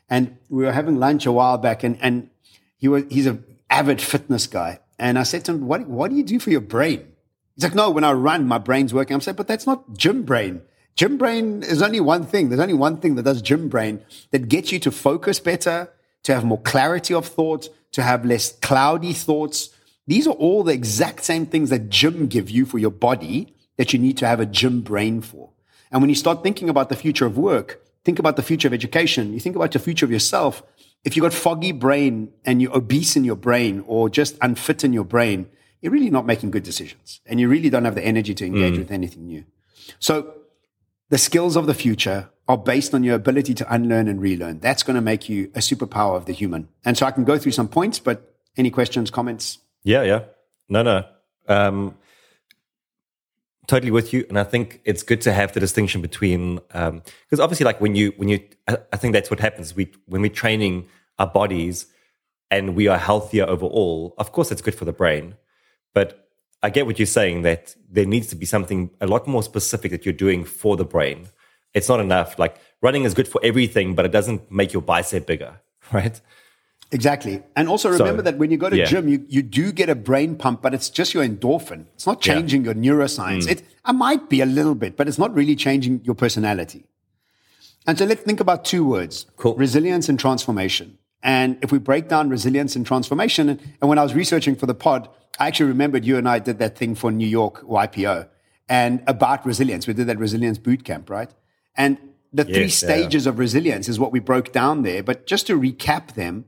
[0.10, 2.30] and we were having lunch a while back, and and
[2.78, 6.18] he was he's an avid fitness guy, and I said to him, "What what do
[6.18, 7.08] you do for your brain?"
[7.56, 10.24] He's like, "No, when I run, my brain's working." I'm saying, "But that's not gym
[10.24, 10.62] brain.
[10.98, 12.50] Gym brain is only one thing.
[12.50, 15.90] There's only one thing that does gym brain that gets you to focus better,
[16.24, 19.70] to have more clarity of thought, to have less cloudy thoughts.
[20.08, 23.94] These are all the exact same things that gym give you for your body that
[23.94, 25.52] you need to have a gym brain for.
[25.92, 28.74] And when you start thinking about the future of work, think about the future of
[28.74, 30.64] education, you think about the future of yourself.
[31.04, 34.94] If you've got foggy brain and you're obese in your brain or just unfit in
[34.94, 35.50] your brain,
[35.82, 38.76] you're really not making good decisions and you really don't have the energy to engage
[38.76, 38.80] mm.
[38.80, 39.46] with anything new.
[40.00, 40.34] So
[41.10, 44.60] the skills of the future are based on your ability to unlearn and relearn.
[44.60, 46.70] That's going to make you a superpower of the human.
[46.86, 49.60] And so I can go through some points, but any questions, comments?
[49.84, 50.24] Yeah, yeah.
[50.70, 51.04] No, no.
[51.48, 51.96] Um,
[53.68, 54.26] totally with you.
[54.30, 57.96] And I think it's good to have the distinction between, because um, obviously, like when
[57.96, 59.76] you, when you, I, I think that's what happens.
[59.76, 60.88] We, when we're training
[61.20, 61.88] our bodies
[62.50, 65.36] and we are healthier overall, of course, it's good for the brain.
[65.94, 66.28] But
[66.64, 69.92] I get what you're saying that there needs to be something a lot more specific
[69.92, 71.28] that you're doing for the brain.
[71.74, 72.40] It's not enough.
[72.40, 75.60] Like running is good for everything, but it doesn't make your bicep bigger,
[75.92, 76.20] right?
[76.92, 77.44] Exactly.
[77.56, 78.86] And also remember so, that when you go to yeah.
[78.86, 81.86] gym, you, you do get a brain pump, but it's just your endorphin.
[81.96, 82.74] It's not changing yeah.
[82.74, 83.44] your neuroscience.
[83.44, 83.52] Mm.
[83.52, 86.86] It, it might be a little bit, but it's not really changing your personality.
[87.86, 89.56] And so let's think about two words cool.
[89.56, 90.98] resilience and transformation.
[91.24, 94.66] And if we break down resilience and transformation, and, and when I was researching for
[94.66, 98.28] the pod, I actually remembered you and I did that thing for New York YPO
[98.70, 99.88] and about resilience.
[99.88, 101.30] We did that resilience boot camp, right?
[101.76, 101.98] And
[102.34, 103.32] the yes, three stages yeah.
[103.32, 105.04] of resilience is what we broke down there.
[105.04, 106.46] But just to recap them,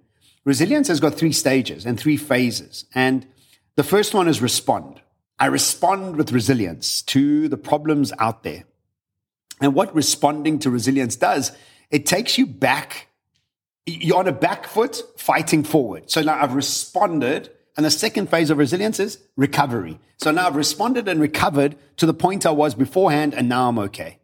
[0.49, 2.85] resilience has got three stages and three phases.
[2.95, 3.27] And
[3.75, 4.99] the first one is respond.
[5.37, 8.63] I respond with resilience to the problems out there.
[9.61, 11.51] And what responding to resilience does,
[11.91, 13.07] it takes you back.
[13.85, 16.09] You're on a back foot fighting forward.
[16.09, 17.51] So now I've responded.
[17.77, 19.99] And the second phase of resilience is recovery.
[20.17, 23.79] So now I've responded and recovered to the point I was beforehand, and now I'm
[23.79, 24.17] okay.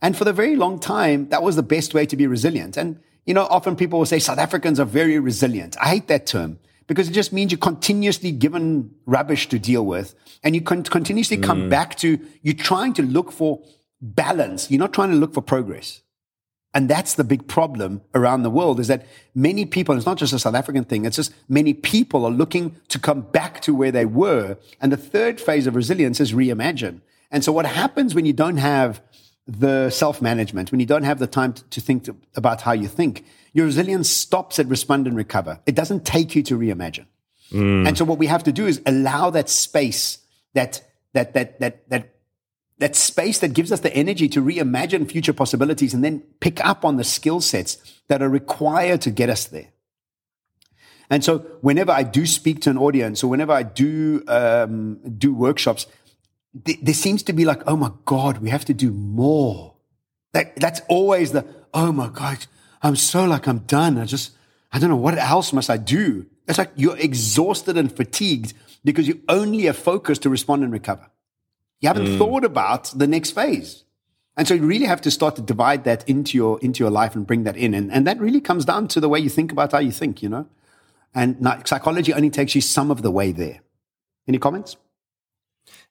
[0.00, 2.76] And for the very long time, that was the best way to be resilient.
[2.76, 5.76] And, you know, often people will say South Africans are very resilient.
[5.78, 10.14] I hate that term because it just means you're continuously given rubbish to deal with
[10.42, 11.70] and you can continuously come mm.
[11.70, 13.62] back to, you're trying to look for
[14.00, 14.70] balance.
[14.70, 16.00] You're not trying to look for progress.
[16.72, 20.32] And that's the big problem around the world is that many people, it's not just
[20.32, 23.92] a South African thing, it's just many people are looking to come back to where
[23.92, 24.56] they were.
[24.80, 27.02] And the third phase of resilience is reimagine.
[27.30, 29.02] And so what happens when you don't have
[29.48, 32.86] the self management, when you don't have the time to, think to, about how you
[32.86, 35.58] think, your resilience stops at respond and recover.
[35.64, 37.06] It doesn't take you to reimagine.
[37.50, 37.88] Mm.
[37.88, 40.18] And so what we have to do is allow that space,
[40.52, 40.82] that,
[41.14, 42.14] that, that, that, that,
[42.76, 46.84] that space that gives us the energy to reimagine future possibilities and then pick up
[46.84, 49.68] on the skill sets that are required to get us there.
[51.10, 55.32] And so whenever I do speak to an audience or whenever I do, um, do
[55.32, 55.86] workshops,
[56.64, 59.74] there seems to be like, oh my God, we have to do more.
[60.32, 62.46] That, that's always the, oh my God,
[62.82, 63.98] I'm so like, I'm done.
[63.98, 64.32] I just,
[64.72, 66.26] I don't know what else must I do.
[66.46, 71.08] It's like you're exhausted and fatigued because you only have focus to respond and recover.
[71.80, 72.18] You haven't mm.
[72.18, 73.84] thought about the next phase.
[74.36, 77.16] And so you really have to start to divide that into your, into your life
[77.16, 77.74] and bring that in.
[77.74, 80.22] And, and that really comes down to the way you think about how you think,
[80.22, 80.46] you know?
[81.14, 83.60] And psychology only takes you some of the way there.
[84.28, 84.76] Any comments?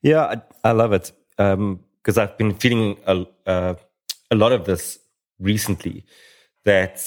[0.01, 3.75] Yeah, I, I love it because um, I've been feeling a, uh,
[4.31, 4.99] a lot of this
[5.39, 6.05] recently
[6.65, 7.01] that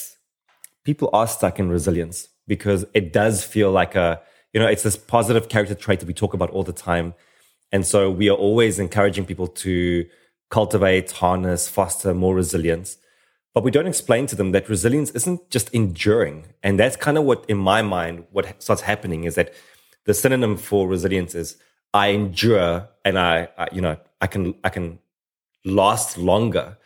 [0.85, 4.21] people are stuck in resilience because it does feel like a
[4.53, 7.15] you know it's this positive character trait that we talk about all the time.
[7.73, 10.07] And so we are always encouraging people to
[10.51, 12.97] cultivate harness foster more resilience.
[13.55, 16.47] But we don't explain to them that resilience isn't just enduring.
[16.63, 19.55] And that's kind of what in my mind what starts happening is that
[20.05, 21.57] the synonym for resilience is
[21.93, 24.99] I endure and I, I, you know I can I can
[25.65, 26.77] last longer.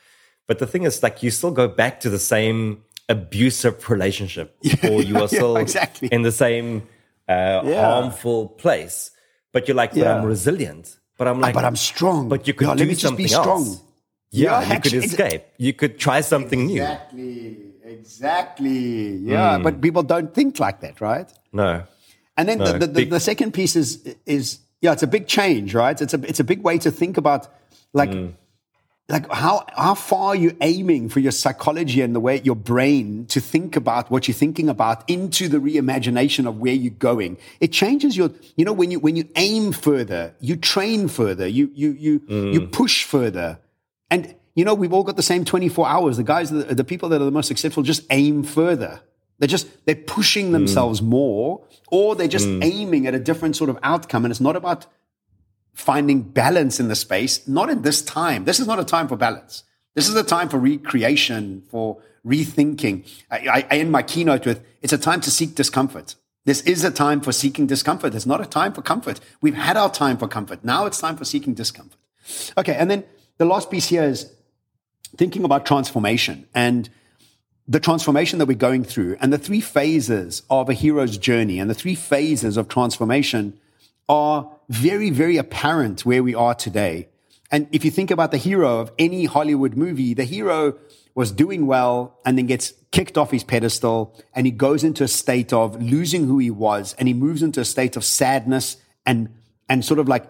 [0.47, 5.03] But the thing is, like, you still go back to the same abusive relationship, or
[5.03, 6.09] you are still yeah, exactly.
[6.13, 6.83] in the same
[7.29, 7.81] uh, yeah.
[7.81, 9.11] harmful place.
[9.53, 10.99] But you're like, but I'm resilient.
[11.17, 12.29] But I'm like, but I'm strong.
[12.29, 13.61] But you could do let me something just be strong.
[13.61, 13.83] else.
[14.31, 15.45] Yeah, you could escape.
[15.59, 17.31] You could try something exactly, new.
[17.31, 17.75] Exactly.
[17.85, 19.17] Exactly.
[19.19, 19.63] Yeah, mm.
[19.63, 21.33] but people don't think like that, right?
[21.53, 21.85] No.
[22.37, 22.73] And then no.
[22.73, 26.01] The, the, the, the, second piece is is yeah, it's a big change, right?
[26.01, 27.49] It's a it's a big way to think about
[27.93, 28.35] like mm.
[29.09, 33.27] like how how far are you aiming for your psychology and the way your brain
[33.27, 37.39] to think about what you're thinking about into the reimagination of where you're going.
[37.61, 41.71] It changes your you know when you when you aim further, you train further, you
[41.75, 42.53] you you mm.
[42.53, 43.59] you push further.
[44.11, 46.17] And you know, we've all got the same 24 hours.
[46.17, 49.01] The guys, the, the people that are the most successful just aim further.
[49.39, 51.07] They're just, they're pushing themselves mm.
[51.07, 52.65] more or they're just mm.
[52.65, 54.25] aiming at a different sort of outcome.
[54.25, 54.87] And it's not about
[55.75, 58.47] finding balance in the space, not in this time.
[58.47, 59.63] This is not a time for balance.
[59.95, 63.07] This is a time for recreation, for rethinking.
[63.31, 66.17] I, I end my keynote with it's a time to seek discomfort.
[66.45, 68.13] This is a time for seeking discomfort.
[68.13, 69.21] It's not a time for comfort.
[69.41, 70.65] We've had our time for comfort.
[70.65, 72.01] Now it's time for seeking discomfort.
[72.59, 72.75] Okay.
[72.75, 73.05] And then
[73.39, 74.33] the last piece here is
[75.17, 76.91] thinking about transformation and
[77.67, 81.71] the transformation that we're going through and the three phases of a hero's journey and
[81.71, 83.59] the three phases of transformation
[84.09, 87.09] are very, very apparent where we are today.
[87.51, 90.77] And if you think about the hero of any Hollywood movie, the hero
[91.15, 95.09] was doing well and then gets kicked off his pedestal and he goes into a
[95.09, 99.33] state of losing who he was and he moves into a state of sadness and,
[99.69, 100.27] and sort of like,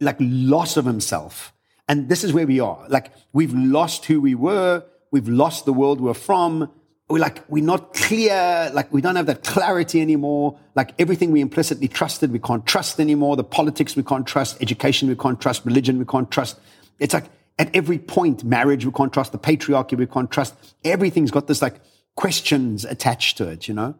[0.00, 1.52] like loss of himself.
[1.88, 2.84] And this is where we are.
[2.88, 4.84] Like we've lost who we were.
[5.14, 6.68] We've lost the world we're from.
[7.08, 8.68] We're like, we're not clear.
[8.74, 10.58] Like we don't have that clarity anymore.
[10.74, 13.36] Like everything we implicitly trusted, we can't trust anymore.
[13.36, 14.60] The politics we can't trust.
[14.60, 15.64] Education we can't trust.
[15.64, 16.58] Religion we can't trust.
[16.98, 17.26] It's like
[17.60, 19.30] at every point, marriage we can't trust.
[19.30, 20.56] The patriarchy we can't trust.
[20.84, 21.76] Everything's got this like
[22.16, 23.94] questions attached to it, you know?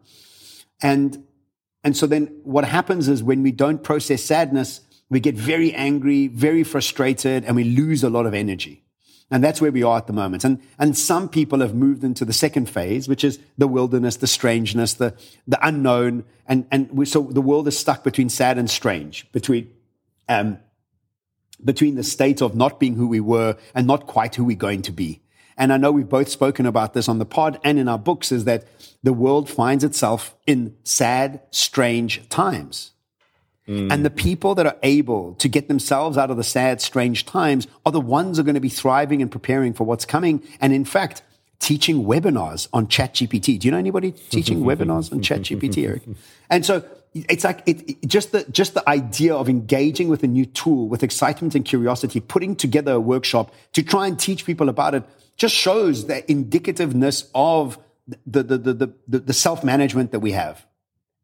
[0.81, 1.23] And,
[1.81, 6.27] and so then what happens is when we don't process sadness, we get very angry,
[6.27, 8.84] very frustrated, and we lose a lot of energy.
[9.31, 10.43] And that's where we are at the moment.
[10.43, 14.27] And, and some people have moved into the second phase, which is the wilderness, the
[14.27, 15.15] strangeness, the,
[15.47, 16.25] the unknown.
[16.47, 19.71] And, and we, so the world is stuck between sad and strange, between,
[20.29, 20.59] um,
[21.63, 24.83] between the state of not being who we were and not quite who we're going
[24.83, 25.21] to be.
[25.57, 28.31] And I know we've both spoken about this on the pod and in our books
[28.31, 28.65] is that
[29.03, 32.91] the world finds itself in sad, strange times.
[33.67, 33.91] Mm.
[33.91, 37.67] And the people that are able to get themselves out of the sad, strange times
[37.85, 40.43] are the ones who are going to be thriving and preparing for what's coming.
[40.61, 41.23] And in fact,
[41.59, 43.59] teaching webinars on ChatGPT.
[43.59, 46.03] Do you know anybody teaching webinars on ChatGPT, Erik?
[46.49, 46.85] And so
[47.15, 50.87] it's like it, it, just the just the idea of engaging with a new tool
[50.87, 55.03] with excitement and curiosity, putting together a workshop to try and teach people about it,
[55.37, 57.79] just shows the indicativeness of
[58.27, 60.65] the the the the, the self management that we have.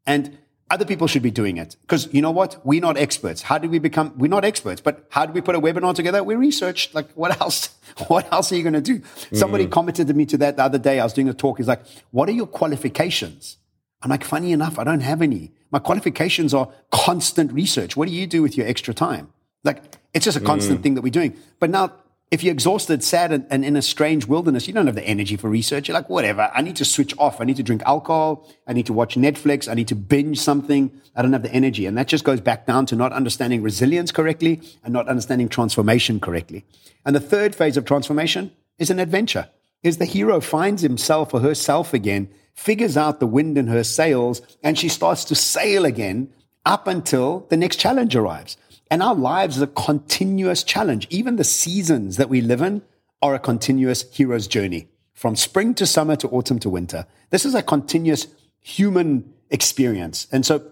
[0.06, 0.38] And
[0.72, 1.76] other people should be doing it.
[1.82, 2.58] Because you know what?
[2.64, 3.42] We're not experts.
[3.42, 6.24] How did we become, we're not experts, but how did we put a webinar together?
[6.24, 7.68] We researched, like, what else,
[8.08, 9.00] what else are you going to do?
[9.00, 9.36] Mm.
[9.36, 10.98] Somebody commented to me to that the other day.
[10.98, 11.58] I was doing a talk.
[11.58, 13.58] He's like, what are your qualifications?
[14.00, 15.52] I'm like, funny enough, I don't have any.
[15.70, 17.94] My qualifications are constant research.
[17.94, 19.30] What do you do with your extra time?
[19.64, 19.82] Like,
[20.14, 20.82] it's just a constant mm.
[20.82, 21.36] thing that we're doing.
[21.60, 21.92] But now
[22.32, 25.36] if you're exhausted, sad, and, and, in a strange wilderness, you don't have the energy
[25.36, 25.86] for research.
[25.86, 26.50] You're like, whatever.
[26.54, 27.42] I need to switch off.
[27.42, 28.48] I need to drink alcohol.
[28.66, 29.70] I need to watch Netflix.
[29.70, 30.90] I need to binge something.
[31.14, 31.84] I don't have the energy.
[31.84, 36.20] And that just goes back down to not understanding resilience correctly and not understanding transformation
[36.20, 36.64] correctly.
[37.04, 39.50] And the third phase of transformation is an adventure.
[39.82, 44.40] Is the hero finds himself or herself again, figures out the wind in her sails,
[44.62, 46.32] and she starts to sail again
[46.64, 48.56] up until the next challenge arrives.
[48.92, 51.06] And our lives is a continuous challenge.
[51.08, 52.82] Even the seasons that we live in
[53.22, 57.06] are a continuous hero's journey from spring to summer to autumn to winter.
[57.30, 58.26] This is a continuous
[58.60, 60.26] human experience.
[60.30, 60.70] And so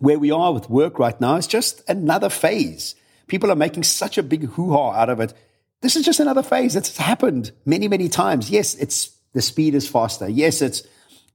[0.00, 2.94] where we are with work right now is just another phase.
[3.26, 5.32] People are making such a big hoo-ha out of it.
[5.80, 6.76] This is just another phase.
[6.76, 8.50] It's happened many, many times.
[8.50, 10.28] Yes, it's the speed is faster.
[10.28, 10.82] Yes, it's,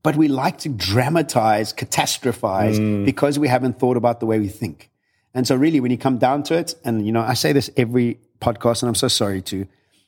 [0.04, 3.06] but we like to dramatize, catastrophize mm.
[3.06, 4.91] because we haven't thought about the way we think.
[5.34, 7.70] And so really, when you come down to it, and you know, I say this
[7.78, 9.66] every podcast, and I'm so sorry to,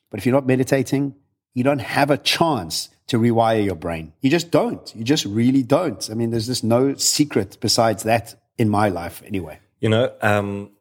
[0.10, 1.16] but if you're not meditating,
[1.54, 4.14] you don't have a chance to rewire your brain.
[4.22, 4.94] You just don't.
[4.96, 6.10] You just really don't.
[6.10, 9.60] I mean, there's just no secret besides that in my life, anyway.
[9.80, 10.72] You know, um,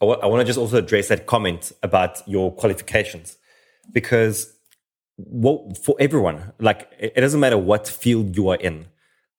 [0.00, 3.36] I, w- I want to just also address that comment about your qualifications
[3.92, 4.52] because
[5.82, 8.86] for everyone, like it doesn't matter what field you are in,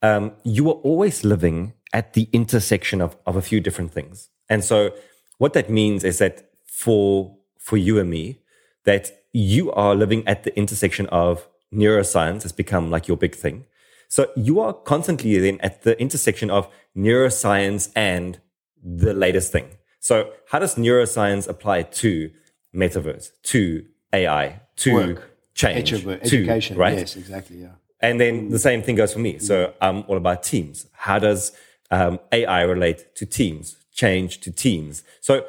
[0.01, 4.29] um, you are always living at the intersection of, of a few different things.
[4.49, 4.91] And so
[5.37, 8.39] what that means is that for for you and me,
[8.83, 13.65] that you are living at the intersection of neuroscience has become like your big thing.
[14.07, 18.39] So you are constantly then at the intersection of neuroscience and
[18.81, 19.69] the latest thing.
[19.99, 22.31] So how does neuroscience apply to
[22.73, 25.31] metaverse, to AI, to Work.
[25.55, 26.75] change, education?
[26.75, 26.97] To, right?
[26.99, 27.57] Yes, exactly.
[27.57, 27.71] Yeah.
[27.99, 29.39] And then the same thing goes for me.
[29.39, 30.85] So I'm all about teams.
[30.93, 31.53] How does
[31.89, 35.03] um, AI relate to teams, change to teams.
[35.21, 35.45] So,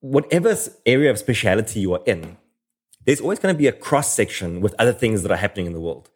[0.00, 0.54] whatever
[0.84, 2.36] area of speciality you are in,
[3.06, 5.72] there's always going to be a cross section with other things that are happening in
[5.72, 6.10] the world.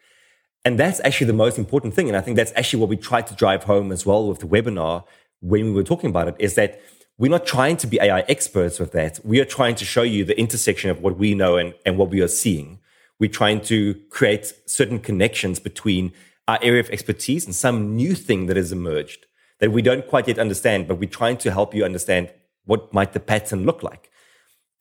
[0.64, 2.08] And that's actually the most important thing.
[2.08, 4.46] And I think that's actually what we tried to drive home as well with the
[4.46, 5.04] webinar
[5.40, 6.80] when we were talking about it is that
[7.18, 9.18] we're not trying to be AI experts with that.
[9.24, 12.10] We are trying to show you the intersection of what we know and, and what
[12.10, 12.78] we are seeing.
[13.18, 16.12] We're trying to create certain connections between
[16.48, 19.26] our area of expertise and some new thing that has emerged
[19.62, 22.28] that we don't quite yet understand, but we're trying to help you understand
[22.64, 24.10] what might the pattern look like.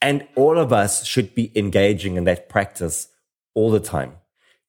[0.02, 3.08] And all of us should be engaging in that practice
[3.54, 4.14] all the time.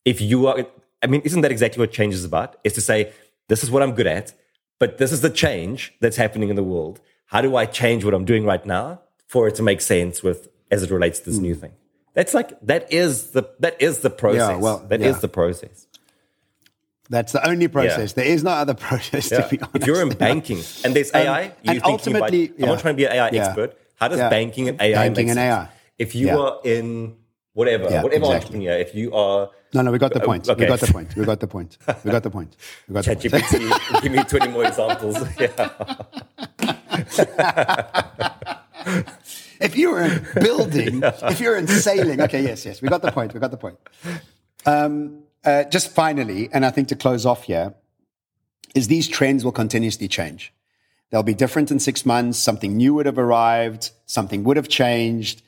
[0.04, 0.66] If you are,
[1.02, 2.58] I mean, isn't that exactly what change is about?
[2.62, 3.10] Is to say,
[3.48, 4.34] this is what I'm good at,
[4.78, 7.00] but this is the change that's happening in the world.
[7.24, 10.50] How do I change what I'm doing right now for it to make sense with
[10.70, 11.42] as it relates to this mm.
[11.42, 11.72] new thing?
[12.12, 14.50] That's like that is the that is the process.
[14.50, 15.06] Yeah, well, that yeah.
[15.06, 15.86] is the process.
[17.12, 18.12] That's the only process.
[18.12, 18.24] Yeah.
[18.24, 19.30] There is no other process.
[19.30, 19.42] Yeah.
[19.42, 19.76] To be honest.
[19.76, 22.94] If you're in banking and there's AI, um, you and ultimately, about, I'm not trying
[22.94, 23.76] to be an AI expert.
[23.96, 25.68] How does banking and AI banking and AI?
[25.98, 27.16] If you are in
[27.52, 28.34] whatever, whatever exactly.
[28.34, 30.48] entrepreneur, if you are no, no, we got the point.
[30.48, 30.64] Okay.
[30.64, 31.16] We got the point.
[31.16, 31.78] We got the point.
[32.04, 32.56] We got the point.
[32.88, 33.30] We got the point.
[33.30, 35.16] ChatGPT, give me 20 more examples.
[39.60, 41.30] if you're in building, yeah.
[41.30, 43.32] if you're in sailing, okay, yes, yes, we got the point.
[43.32, 43.78] We got the point.
[44.66, 47.74] Um, uh, just finally, and I think to close off here,
[48.74, 50.52] is these trends will continuously change.
[51.10, 52.38] They'll be different in six months.
[52.38, 53.90] Something new would have arrived.
[54.06, 55.42] Something would have changed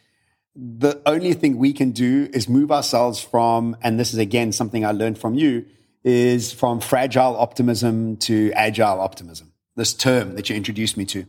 [0.57, 4.85] the only thing we can do is move ourselves from, and this is again something
[4.85, 5.67] I learned from you,
[6.05, 9.53] is from fragile optimism to agile optimism.
[9.75, 11.27] This term that you introduced me to.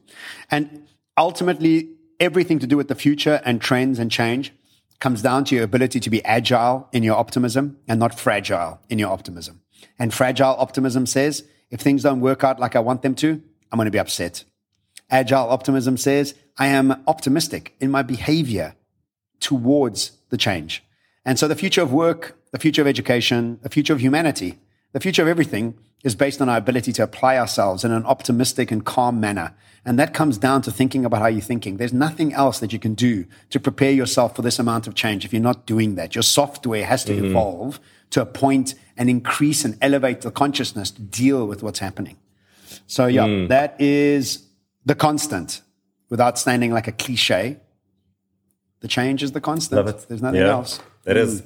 [0.51, 0.85] And
[1.17, 1.89] ultimately,
[2.19, 4.53] everything to do with the future and trends and change
[4.99, 8.99] comes down to your ability to be agile in your optimism and not fragile in
[8.99, 9.61] your optimism.
[9.99, 13.41] And fragile optimism says, if things don't work out like I want them to,
[13.71, 14.43] I'm going to be upset.
[15.09, 18.75] Agile optimism says, I am optimistic in my behavior
[19.39, 20.83] towards the change.
[21.25, 24.59] And so the future of work, the future of education, the future of humanity,
[24.95, 28.71] the future of everything is based on our ability to apply ourselves in an optimistic
[28.71, 29.53] and calm manner.
[29.83, 31.75] And that comes down to thinking about how you're thinking.
[31.75, 35.25] There's nothing else that you can do to prepare yourself for this amount of change
[35.25, 36.15] if you're not doing that.
[36.15, 37.25] Your software has to mm-hmm.
[37.25, 37.81] evolve
[38.11, 42.15] to a point and increase and elevate the consciousness to deal with what's happening.
[42.87, 43.49] So yeah, mm.
[43.49, 44.47] that is
[44.85, 45.61] the constant
[46.09, 47.59] without sounding like a cliche
[48.79, 50.07] the change is the constant.
[50.07, 50.79] There's nothing yeah, else.
[51.03, 51.21] That mm.
[51.21, 51.43] is.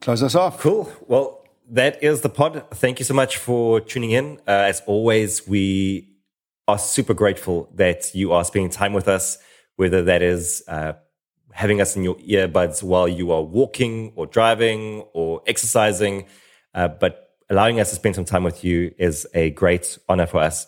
[0.00, 0.58] Close us off.
[0.58, 0.90] Cool.
[1.06, 1.41] Well,
[1.72, 2.64] that is the pod.
[2.74, 4.38] Thank you so much for tuning in.
[4.46, 6.06] Uh, as always, we
[6.68, 9.38] are super grateful that you are spending time with us,
[9.76, 10.92] whether that is uh,
[11.50, 16.26] having us in your earbuds while you are walking or driving or exercising.
[16.74, 20.40] Uh, but allowing us to spend some time with you is a great honor for
[20.40, 20.66] us.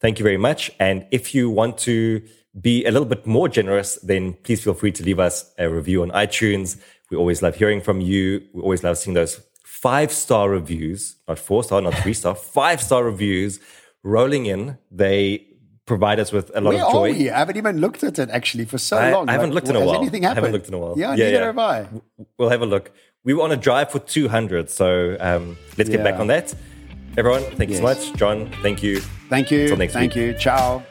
[0.00, 0.72] Thank you very much.
[0.80, 2.22] And if you want to
[2.60, 6.02] be a little bit more generous, then please feel free to leave us a review
[6.02, 6.76] on iTunes.
[7.08, 8.42] We always love hearing from you.
[8.52, 9.40] We always love seeing those
[9.80, 13.60] five star reviews, not four star, not three star, five star reviews
[14.02, 14.78] rolling in.
[14.90, 15.46] They
[15.86, 17.10] provide us with a lot Where of joy.
[17.10, 17.30] Are we?
[17.30, 19.28] I haven't even looked at it actually for so I, long.
[19.28, 19.96] I haven't like, looked in a while.
[19.96, 20.38] anything happened?
[20.38, 20.94] I haven't looked in a while.
[20.96, 21.46] Yeah, yeah neither yeah.
[21.46, 21.88] have I.
[22.38, 22.92] We'll have a look.
[23.24, 25.96] We were on a drive for 200, so um, let's yeah.
[25.96, 26.54] get back on that.
[27.18, 27.70] Everyone, thank yes.
[27.70, 28.14] you so much.
[28.14, 29.00] John, thank you.
[29.28, 29.62] Thank you.
[29.62, 30.22] Until next thank week.
[30.22, 30.34] you.
[30.34, 30.84] Ciao.